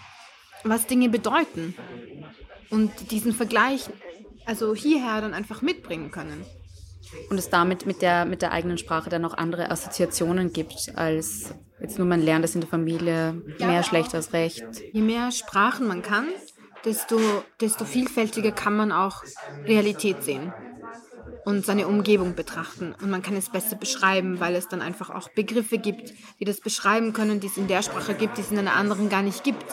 was 0.63 0.87
Dinge 0.87 1.09
bedeuten 1.09 1.75
und 2.69 3.11
diesen 3.11 3.33
Vergleich 3.33 3.89
also 4.45 4.75
hierher 4.75 5.21
dann 5.21 5.33
einfach 5.33 5.61
mitbringen 5.61 6.11
können. 6.11 6.45
Und 7.29 7.37
es 7.37 7.49
damit 7.49 7.85
mit 7.85 8.01
der, 8.01 8.25
mit 8.25 8.41
der 8.41 8.51
eigenen 8.51 8.77
Sprache 8.77 9.09
dann 9.09 9.25
auch 9.25 9.33
andere 9.33 9.69
Assoziationen 9.69 10.53
gibt, 10.53 10.93
als 10.95 11.53
jetzt 11.79 11.97
nur 11.97 12.07
man 12.07 12.21
lernt 12.21 12.45
es 12.45 12.55
in 12.55 12.61
der 12.61 12.69
Familie, 12.69 13.41
mehr 13.59 13.83
schlecht 13.83 14.15
als 14.15 14.33
recht. 14.33 14.63
Je 14.93 15.01
mehr 15.01 15.31
Sprachen 15.31 15.87
man 15.87 16.01
kann, 16.01 16.27
desto, 16.85 17.19
desto 17.59 17.85
vielfältiger 17.85 18.51
kann 18.51 18.75
man 18.75 18.91
auch 18.91 19.23
Realität 19.65 20.23
sehen 20.23 20.53
und 21.45 21.65
seine 21.65 21.87
Umgebung 21.87 22.35
betrachten. 22.35 22.93
Und 23.01 23.09
man 23.09 23.21
kann 23.21 23.35
es 23.35 23.49
besser 23.49 23.75
beschreiben, 23.75 24.39
weil 24.39 24.55
es 24.55 24.67
dann 24.67 24.81
einfach 24.81 25.09
auch 25.09 25.29
Begriffe 25.29 25.77
gibt, 25.77 26.13
die 26.39 26.45
das 26.45 26.59
beschreiben 26.59 27.13
können, 27.13 27.39
die 27.39 27.47
es 27.47 27.57
in 27.57 27.67
der 27.67 27.81
Sprache 27.81 28.13
gibt, 28.13 28.37
die 28.37 28.41
es 28.41 28.51
in 28.51 28.59
einer 28.59 28.75
anderen 28.75 29.09
gar 29.09 29.21
nicht 29.21 29.43
gibt. 29.43 29.65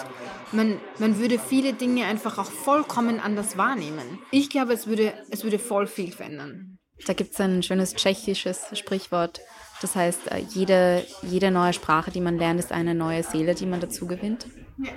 Man, 0.52 0.80
man 0.98 1.18
würde 1.18 1.38
viele 1.38 1.74
Dinge 1.74 2.06
einfach 2.06 2.38
auch 2.38 2.50
vollkommen 2.50 3.20
anders 3.20 3.58
wahrnehmen. 3.58 4.18
Ich 4.30 4.48
glaube, 4.48 4.72
es 4.72 4.86
würde, 4.86 5.12
es 5.30 5.44
würde 5.44 5.58
voll 5.58 5.86
viel 5.86 6.12
verändern. 6.12 6.78
Da 7.06 7.12
gibt 7.12 7.34
es 7.34 7.40
ein 7.40 7.62
schönes 7.62 7.94
tschechisches 7.94 8.66
Sprichwort. 8.72 9.40
Das 9.80 9.94
heißt, 9.94 10.32
äh, 10.32 10.38
jede, 10.38 11.04
jede 11.22 11.50
neue 11.50 11.72
Sprache, 11.72 12.10
die 12.10 12.20
man 12.20 12.38
lernt, 12.38 12.58
ist 12.58 12.72
eine 12.72 12.94
neue 12.94 13.22
Seele, 13.22 13.54
die 13.54 13.66
man 13.66 13.80
dazu 13.80 14.08
gewinnt. 14.08 14.46
Ja. 14.78 14.90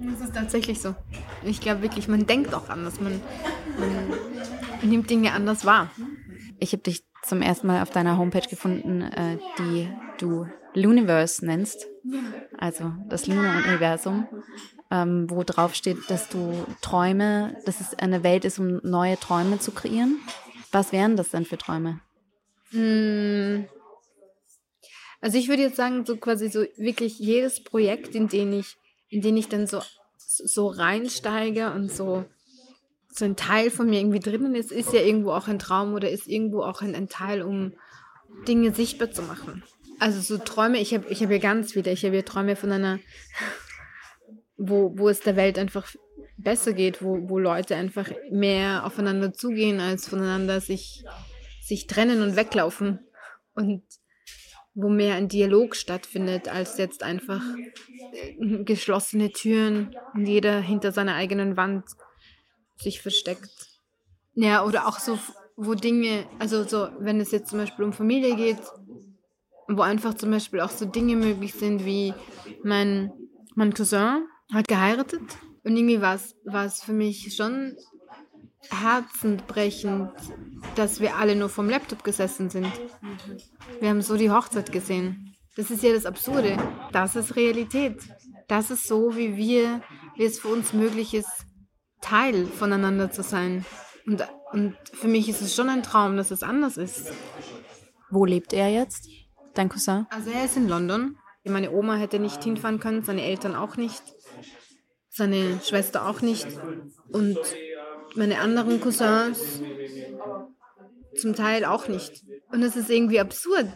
Das 0.00 0.20
ist 0.20 0.34
tatsächlich 0.34 0.80
so. 0.80 0.94
Ich 1.44 1.60
glaube 1.60 1.82
wirklich, 1.82 2.08
man 2.08 2.26
denkt 2.26 2.54
auch 2.54 2.68
anders. 2.68 3.00
Man, 3.00 3.20
man 3.78 4.88
nimmt 4.88 5.10
Dinge 5.10 5.32
anders 5.32 5.64
wahr. 5.64 5.90
Ich 6.58 6.72
habe 6.72 6.82
dich 6.82 7.04
zum 7.22 7.42
ersten 7.42 7.66
Mal 7.66 7.82
auf 7.82 7.90
deiner 7.90 8.16
Homepage 8.18 8.48
gefunden, 8.48 9.02
äh, 9.02 9.38
die 9.58 9.88
du 10.18 10.46
Luniverse 10.74 11.44
nennst, 11.44 11.86
also 12.56 12.92
das 13.08 13.26
Luna-Universum, 13.26 14.26
ähm, 14.90 15.28
wo 15.28 15.42
drauf 15.42 15.74
steht, 15.74 15.98
dass 16.08 16.28
du 16.28 16.52
Träume, 16.80 17.56
dass 17.66 17.80
es 17.80 17.98
eine 17.98 18.22
Welt 18.22 18.44
ist, 18.44 18.58
um 18.58 18.80
neue 18.82 19.18
Träume 19.18 19.58
zu 19.58 19.72
kreieren. 19.72 20.16
Was 20.72 20.92
wären 20.92 21.16
das 21.16 21.30
denn 21.30 21.44
für 21.44 21.58
Träume? 21.58 22.00
Hm. 22.70 23.66
Also 25.20 25.36
ich 25.36 25.48
würde 25.48 25.62
jetzt 25.62 25.76
sagen, 25.76 26.06
so 26.06 26.16
quasi 26.16 26.48
so 26.48 26.64
wirklich 26.76 27.18
jedes 27.18 27.62
Projekt, 27.62 28.14
in 28.14 28.28
dem 28.28 28.52
ich, 28.52 28.76
in 29.10 29.20
den 29.20 29.36
ich 29.36 29.48
dann 29.48 29.66
so, 29.66 29.82
so 30.16 30.68
reinsteige 30.68 31.72
und 31.72 31.92
so 31.92 32.24
so 33.12 33.24
ein 33.24 33.36
Teil 33.36 33.70
von 33.70 33.88
mir 33.88 34.00
irgendwie 34.00 34.20
drinnen 34.20 34.54
ist, 34.54 34.70
ist 34.70 34.92
ja 34.92 35.00
irgendwo 35.00 35.32
auch 35.32 35.48
ein 35.48 35.58
Traum 35.58 35.94
oder 35.94 36.10
ist 36.10 36.28
irgendwo 36.28 36.62
auch 36.62 36.80
ein, 36.80 36.94
ein 36.94 37.08
Teil, 37.08 37.42
um 37.42 37.72
Dinge 38.46 38.72
sichtbar 38.72 39.10
zu 39.10 39.22
machen. 39.22 39.64
Also 39.98 40.20
so 40.20 40.42
Träume, 40.42 40.78
ich 40.78 40.94
habe 40.94 41.08
ich 41.08 41.22
hab 41.22 41.30
ja 41.30 41.38
ganz 41.38 41.72
viele, 41.72 41.90
ich 41.92 42.04
habe 42.04 42.16
ja 42.16 42.22
Träume 42.22 42.56
von 42.56 42.72
einer, 42.72 43.00
wo, 44.56 44.96
wo 44.96 45.08
es 45.08 45.20
der 45.20 45.36
Welt 45.36 45.58
einfach 45.58 45.92
besser 46.36 46.72
geht, 46.72 47.02
wo, 47.02 47.28
wo 47.28 47.38
Leute 47.38 47.76
einfach 47.76 48.10
mehr 48.30 48.86
aufeinander 48.86 49.32
zugehen, 49.32 49.80
als 49.80 50.08
voneinander 50.08 50.60
sich, 50.60 51.04
sich 51.62 51.86
trennen 51.86 52.22
und 52.22 52.36
weglaufen. 52.36 53.00
Und 53.54 53.82
wo 54.80 54.88
mehr 54.88 55.14
ein 55.14 55.28
Dialog 55.28 55.76
stattfindet, 55.76 56.48
als 56.48 56.78
jetzt 56.78 57.02
einfach 57.02 57.42
äh, 58.12 58.64
geschlossene 58.64 59.32
Türen 59.32 59.94
und 60.14 60.26
jeder 60.26 60.60
hinter 60.60 60.92
seiner 60.92 61.14
eigenen 61.14 61.56
Wand 61.56 61.84
sich 62.76 63.00
versteckt. 63.00 63.50
Ja, 64.34 64.64
oder 64.64 64.86
auch 64.86 64.98
so, 64.98 65.18
wo 65.56 65.74
Dinge, 65.74 66.26
also 66.38 66.64
so, 66.64 66.88
wenn 66.98 67.20
es 67.20 67.30
jetzt 67.30 67.50
zum 67.50 67.58
Beispiel 67.58 67.84
um 67.84 67.92
Familie 67.92 68.36
geht, 68.36 68.60
wo 69.68 69.82
einfach 69.82 70.14
zum 70.14 70.30
Beispiel 70.30 70.60
auch 70.60 70.70
so 70.70 70.86
Dinge 70.86 71.16
möglich 71.16 71.54
sind, 71.54 71.84
wie 71.84 72.14
mein, 72.64 73.12
mein 73.54 73.74
Cousin 73.74 74.24
hat 74.52 74.66
geheiratet 74.66 75.22
und 75.62 75.76
irgendwie 75.76 76.00
war 76.00 76.14
es 76.64 76.82
für 76.82 76.92
mich 76.92 77.34
schon 77.36 77.76
herzenbrechend, 78.68 80.10
dass 80.76 81.00
wir 81.00 81.16
alle 81.16 81.34
nur 81.36 81.48
vom 81.48 81.68
Laptop 81.68 82.04
gesessen 82.04 82.50
sind. 82.50 82.70
Wir 83.80 83.88
haben 83.88 84.02
so 84.02 84.16
die 84.16 84.30
Hochzeit 84.30 84.70
gesehen. 84.72 85.34
Das 85.56 85.70
ist 85.70 85.82
ja 85.82 85.92
das 85.92 86.06
Absurde. 86.06 86.56
Das 86.92 87.16
ist 87.16 87.36
Realität. 87.36 88.02
Das 88.48 88.70
ist 88.70 88.86
so, 88.86 89.16
wie 89.16 89.36
wir, 89.36 89.82
wie 90.16 90.24
es 90.24 90.38
für 90.38 90.48
uns 90.48 90.72
möglich 90.72 91.14
ist, 91.14 91.46
Teil 92.00 92.46
voneinander 92.46 93.10
zu 93.10 93.22
sein. 93.22 93.64
Und, 94.06 94.26
und 94.52 94.76
für 94.92 95.08
mich 95.08 95.28
ist 95.28 95.40
es 95.40 95.54
schon 95.54 95.68
ein 95.68 95.82
Traum, 95.82 96.16
dass 96.16 96.30
es 96.30 96.42
anders 96.42 96.76
ist. 96.76 97.12
Wo 98.10 98.24
lebt 98.24 98.52
er 98.52 98.68
jetzt, 98.68 99.08
dein 99.54 99.68
Cousin? 99.68 100.06
Also 100.10 100.30
er 100.30 100.44
ist 100.44 100.56
in 100.56 100.68
London. 100.68 101.16
Meine 101.44 101.70
Oma 101.72 101.96
hätte 101.96 102.18
nicht 102.18 102.44
hinfahren 102.44 102.80
können, 102.80 103.02
seine 103.02 103.22
Eltern 103.22 103.56
auch 103.56 103.76
nicht, 103.76 104.02
seine 105.08 105.60
Schwester 105.64 106.06
auch 106.06 106.20
nicht. 106.20 106.46
Und 107.12 107.38
meine 108.16 108.38
anderen 108.38 108.80
Cousins 108.80 109.62
zum 111.16 111.34
Teil 111.34 111.64
auch 111.64 111.88
nicht. 111.88 112.24
Und 112.52 112.62
es 112.62 112.76
ist 112.76 112.90
irgendwie 112.90 113.20
absurd, 113.20 113.66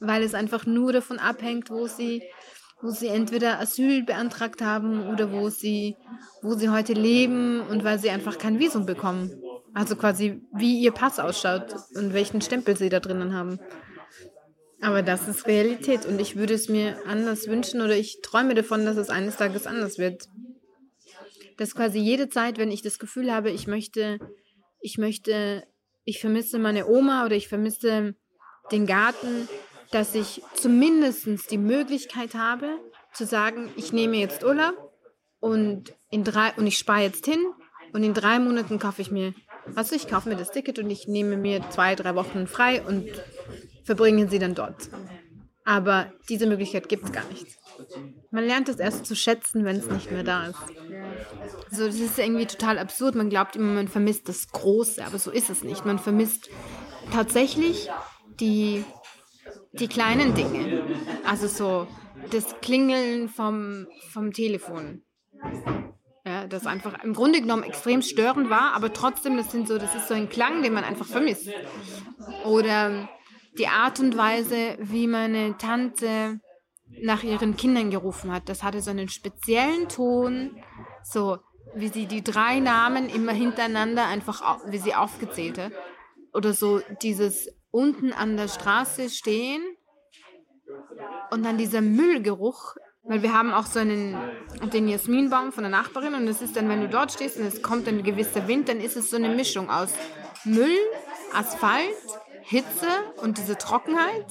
weil 0.00 0.22
es 0.22 0.34
einfach 0.34 0.66
nur 0.66 0.92
davon 0.92 1.18
abhängt, 1.18 1.70
wo 1.70 1.86
sie 1.86 2.22
wo 2.82 2.90
sie 2.90 3.08
entweder 3.08 3.58
Asyl 3.58 4.04
beantragt 4.04 4.60
haben 4.60 5.08
oder 5.08 5.32
wo 5.32 5.48
sie, 5.48 5.96
wo 6.42 6.54
sie 6.54 6.68
heute 6.68 6.92
leben 6.92 7.60
und 7.60 7.84
weil 7.84 7.98
sie 7.98 8.10
einfach 8.10 8.38
kein 8.38 8.58
Visum 8.58 8.86
bekommen. 8.86 9.32
Also 9.74 9.96
quasi 9.96 10.42
wie 10.52 10.80
ihr 10.80 10.92
Pass 10.92 11.18
ausschaut 11.18 11.74
und 11.94 12.12
welchen 12.12 12.40
Stempel 12.40 12.76
sie 12.76 12.88
da 12.88 13.00
drinnen 13.00 13.34
haben. 13.34 13.58
Aber 14.80 15.02
das 15.02 15.26
ist 15.26 15.46
Realität 15.46 16.04
und 16.06 16.20
ich 16.20 16.36
würde 16.36 16.54
es 16.54 16.68
mir 16.68 16.98
anders 17.06 17.48
wünschen 17.48 17.80
oder 17.80 17.96
ich 17.96 18.20
träume 18.22 18.54
davon, 18.54 18.84
dass 18.84 18.98
es 18.98 19.08
eines 19.08 19.36
Tages 19.36 19.66
anders 19.66 19.98
wird. 19.98 20.28
Dass 21.56 21.74
quasi 21.74 21.98
jede 21.98 22.28
Zeit, 22.28 22.58
wenn 22.58 22.70
ich 22.70 22.82
das 22.82 22.98
Gefühl 22.98 23.32
habe, 23.32 23.50
ich 23.50 23.66
möchte, 23.66 24.18
ich 24.80 24.98
möchte, 24.98 25.66
ich 26.04 26.20
vermisse 26.20 26.58
meine 26.58 26.86
Oma 26.86 27.24
oder 27.24 27.36
ich 27.36 27.48
vermisse 27.48 28.14
den 28.70 28.86
Garten, 28.86 29.48
dass 29.90 30.14
ich 30.14 30.42
zumindest 30.54 31.50
die 31.50 31.58
Möglichkeit 31.58 32.34
habe, 32.34 32.78
zu 33.12 33.24
sagen, 33.24 33.70
ich 33.76 33.92
nehme 33.92 34.16
jetzt 34.16 34.44
Urlaub 34.44 34.74
und, 35.40 35.94
in 36.10 36.24
drei, 36.24 36.52
und 36.56 36.66
ich 36.66 36.76
spare 36.76 37.02
jetzt 37.02 37.24
hin 37.24 37.40
und 37.92 38.02
in 38.02 38.14
drei 38.14 38.38
Monaten 38.38 38.78
kaufe 38.78 39.00
ich 39.00 39.10
mir, 39.10 39.34
was 39.66 39.92
ich 39.92 40.08
kaufe 40.08 40.28
mir 40.28 40.36
das 40.36 40.50
Ticket 40.50 40.78
und 40.78 40.90
ich 40.90 41.08
nehme 41.08 41.36
mir 41.36 41.62
zwei, 41.70 41.94
drei 41.94 42.14
Wochen 42.14 42.46
frei 42.46 42.82
und 42.82 43.08
verbringe 43.84 44.28
sie 44.28 44.38
dann 44.38 44.54
dort. 44.54 44.90
Aber 45.64 46.12
diese 46.28 46.46
Möglichkeit 46.46 46.88
gibt 46.88 47.04
es 47.04 47.12
gar 47.12 47.24
nicht. 47.28 47.46
Man 48.30 48.44
lernt 48.44 48.68
es 48.68 48.78
erst 48.78 49.06
zu 49.06 49.14
schätzen, 49.14 49.64
wenn 49.64 49.76
es 49.76 49.90
nicht 49.90 50.10
mehr 50.10 50.24
da 50.24 50.46
ist. 50.46 50.58
Also 51.70 51.86
das 51.86 51.96
ist 51.96 52.18
irgendwie 52.18 52.46
total 52.46 52.78
absurd. 52.78 53.14
Man 53.14 53.30
glaubt 53.30 53.56
immer, 53.56 53.72
man 53.72 53.88
vermisst 53.88 54.28
das 54.28 54.48
Große, 54.50 55.04
aber 55.04 55.18
so 55.18 55.30
ist 55.30 55.50
es 55.50 55.62
nicht. 55.62 55.84
Man 55.84 55.98
vermisst 55.98 56.50
tatsächlich 57.12 57.88
die 58.40 58.84
die 59.78 59.88
kleinen 59.88 60.34
Dinge. 60.34 60.82
Also 61.24 61.48
so 61.48 61.86
das 62.30 62.60
Klingeln 62.60 63.28
vom, 63.28 63.86
vom 64.12 64.32
Telefon. 64.32 65.02
Ja, 66.24 66.46
das 66.46 66.66
einfach 66.66 67.04
im 67.04 67.14
Grunde 67.14 67.40
genommen 67.40 67.62
extrem 67.62 68.02
störend 68.02 68.50
war, 68.50 68.72
aber 68.74 68.92
trotzdem, 68.92 69.36
das 69.36 69.52
sind 69.52 69.68
so, 69.68 69.78
das 69.78 69.94
ist 69.94 70.08
so 70.08 70.14
ein 70.14 70.28
Klang, 70.28 70.62
den 70.62 70.72
man 70.72 70.82
einfach 70.82 71.06
vermisst. 71.06 71.48
Oder 72.44 73.08
die 73.58 73.68
Art 73.68 74.00
und 74.00 74.16
Weise, 74.16 74.76
wie 74.80 75.06
meine 75.06 75.56
Tante 75.56 76.40
nach 77.02 77.22
ihren 77.22 77.56
Kindern 77.56 77.90
gerufen 77.90 78.32
hat. 78.32 78.48
Das 78.48 78.62
hatte 78.62 78.80
so 78.80 78.90
einen 78.90 79.08
speziellen 79.08 79.88
Ton, 79.88 80.56
so 81.02 81.38
wie 81.74 81.88
sie 81.88 82.06
die 82.06 82.24
drei 82.24 82.60
Namen 82.60 83.08
immer 83.08 83.32
hintereinander 83.32 84.06
einfach, 84.06 84.60
wie 84.66 84.78
sie 84.78 84.94
aufgezählt 84.94 85.58
hat. 85.58 85.72
Oder 86.32 86.52
so 86.52 86.80
dieses 87.02 87.48
unten 87.70 88.12
an 88.12 88.36
der 88.36 88.48
Straße 88.48 89.10
stehen 89.10 89.62
und 91.30 91.44
dann 91.44 91.58
dieser 91.58 91.80
Müllgeruch, 91.80 92.76
weil 93.02 93.22
wir 93.22 93.32
haben 93.32 93.52
auch 93.52 93.66
so 93.66 93.78
einen, 93.78 94.16
den 94.72 94.88
Jasminbaum 94.88 95.52
von 95.52 95.64
der 95.64 95.70
Nachbarin 95.70 96.14
und 96.14 96.26
es 96.28 96.42
ist 96.42 96.56
dann, 96.56 96.68
wenn 96.68 96.80
du 96.80 96.88
dort 96.88 97.12
stehst 97.12 97.36
und 97.36 97.44
es 97.44 97.62
kommt 97.62 97.86
ein 97.88 98.02
gewisser 98.02 98.48
Wind, 98.48 98.68
dann 98.68 98.80
ist 98.80 98.96
es 98.96 99.10
so 99.10 99.16
eine 99.16 99.28
Mischung 99.28 99.70
aus 99.70 99.92
Müll, 100.44 100.76
Asphalt, 101.34 101.94
Hitze 102.42 102.86
und 103.22 103.38
diese 103.38 103.58
Trockenheit 103.58 104.26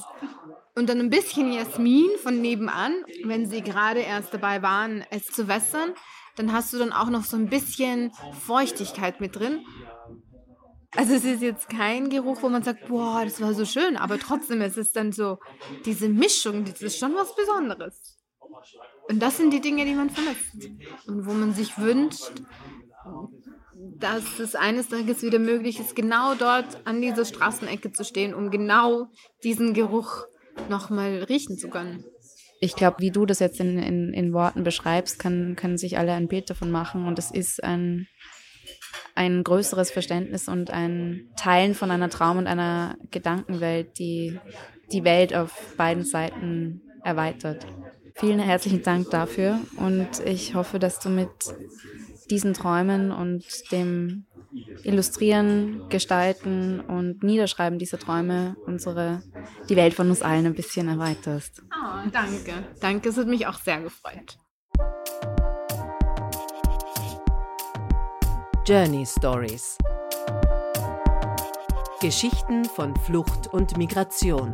und 0.76 0.88
dann 0.88 1.00
ein 1.00 1.10
bisschen 1.10 1.52
Jasmin 1.52 2.10
von 2.22 2.40
nebenan, 2.40 2.94
wenn 3.24 3.48
sie 3.48 3.62
gerade 3.62 4.00
erst 4.00 4.32
dabei 4.34 4.62
waren, 4.62 5.04
es 5.10 5.26
zu 5.26 5.48
wässern, 5.48 5.94
dann 6.36 6.52
hast 6.52 6.72
du 6.72 6.78
dann 6.78 6.92
auch 6.92 7.08
noch 7.08 7.24
so 7.24 7.36
ein 7.36 7.48
bisschen 7.48 8.12
Feuchtigkeit 8.46 9.20
mit 9.20 9.36
drin. 9.36 9.64
Also 10.94 11.14
es 11.14 11.24
ist 11.24 11.42
jetzt 11.42 11.68
kein 11.68 12.10
Geruch, 12.10 12.42
wo 12.42 12.48
man 12.50 12.62
sagt, 12.62 12.88
boah, 12.88 13.22
das 13.24 13.40
war 13.40 13.54
so 13.54 13.64
schön, 13.64 13.96
aber 13.96 14.18
trotzdem 14.18 14.60
es 14.60 14.76
ist 14.76 14.96
dann 14.96 15.12
so 15.12 15.38
diese 15.86 16.08
Mischung, 16.08 16.64
das 16.64 16.80
ist 16.82 16.98
schon 16.98 17.14
was 17.14 17.34
Besonderes. 17.34 18.18
Und 19.08 19.20
das 19.20 19.38
sind 19.38 19.52
die 19.52 19.60
Dinge, 19.60 19.84
die 19.86 19.94
man 19.94 20.10
vermisst 20.10 20.70
und 21.06 21.26
wo 21.26 21.32
man 21.32 21.54
sich 21.54 21.78
wünscht, 21.78 22.32
dass 23.98 24.38
es 24.38 24.54
eines 24.54 24.88
Tages 24.88 25.22
wieder 25.22 25.38
möglich 25.38 25.80
ist, 25.80 25.96
genau 25.96 26.34
dort 26.34 26.86
an 26.86 27.00
dieser 27.00 27.24
Straßenecke 27.24 27.92
zu 27.92 28.04
stehen, 28.04 28.34
um 28.34 28.50
genau 28.50 29.08
diesen 29.42 29.72
Geruch 29.72 30.26
nochmal 30.68 31.24
riechen 31.24 31.58
zu 31.58 31.68
können. 31.68 32.04
Ich 32.60 32.74
glaube, 32.74 32.96
wie 33.00 33.10
du 33.10 33.26
das 33.26 33.38
jetzt 33.38 33.60
in, 33.60 33.78
in, 33.78 34.12
in 34.12 34.32
Worten 34.32 34.64
beschreibst, 34.64 35.18
kann, 35.18 35.56
können 35.56 35.76
sich 35.76 35.98
alle 35.98 36.12
ein 36.12 36.28
Bild 36.28 36.48
davon 36.48 36.70
machen. 36.70 37.06
Und 37.06 37.18
es 37.18 37.30
ist 37.30 37.62
ein, 37.62 38.08
ein 39.14 39.44
größeres 39.44 39.90
Verständnis 39.90 40.48
und 40.48 40.70
ein 40.70 41.30
Teilen 41.36 41.74
von 41.74 41.90
einer 41.90 42.08
Traum- 42.08 42.38
und 42.38 42.46
einer 42.46 42.96
Gedankenwelt, 43.10 43.98
die 43.98 44.38
die 44.92 45.04
Welt 45.04 45.34
auf 45.34 45.74
beiden 45.76 46.04
Seiten 46.04 46.82
erweitert. 47.04 47.66
Vielen 48.14 48.38
herzlichen 48.38 48.82
Dank 48.82 49.10
dafür 49.10 49.60
und 49.76 50.08
ich 50.24 50.54
hoffe, 50.54 50.78
dass 50.78 51.00
du 51.00 51.10
mit 51.10 51.28
diesen 52.30 52.54
Träumen 52.54 53.10
und 53.10 53.44
dem 53.72 54.26
Illustrieren, 54.84 55.88
Gestalten 55.88 56.80
und 56.80 57.22
Niederschreiben 57.22 57.78
dieser 57.78 57.98
Träume 57.98 58.56
unsere, 58.66 59.22
die 59.68 59.76
Welt 59.76 59.94
von 59.94 60.08
uns 60.08 60.22
allen 60.22 60.46
ein 60.46 60.54
bisschen 60.54 60.88
erweiterst. 60.88 61.62
Oh, 61.72 62.08
danke. 62.12 62.52
Danke, 62.80 63.08
es 63.08 63.16
hat 63.16 63.26
mich 63.26 63.46
auch 63.46 63.58
sehr 63.58 63.80
gefreut. 63.80 64.38
Journey 68.66 69.06
Stories 69.06 69.78
Geschichten 72.00 72.66
von 72.66 72.94
Flucht 72.94 73.46
und 73.52 73.78
Migration. 73.78 74.52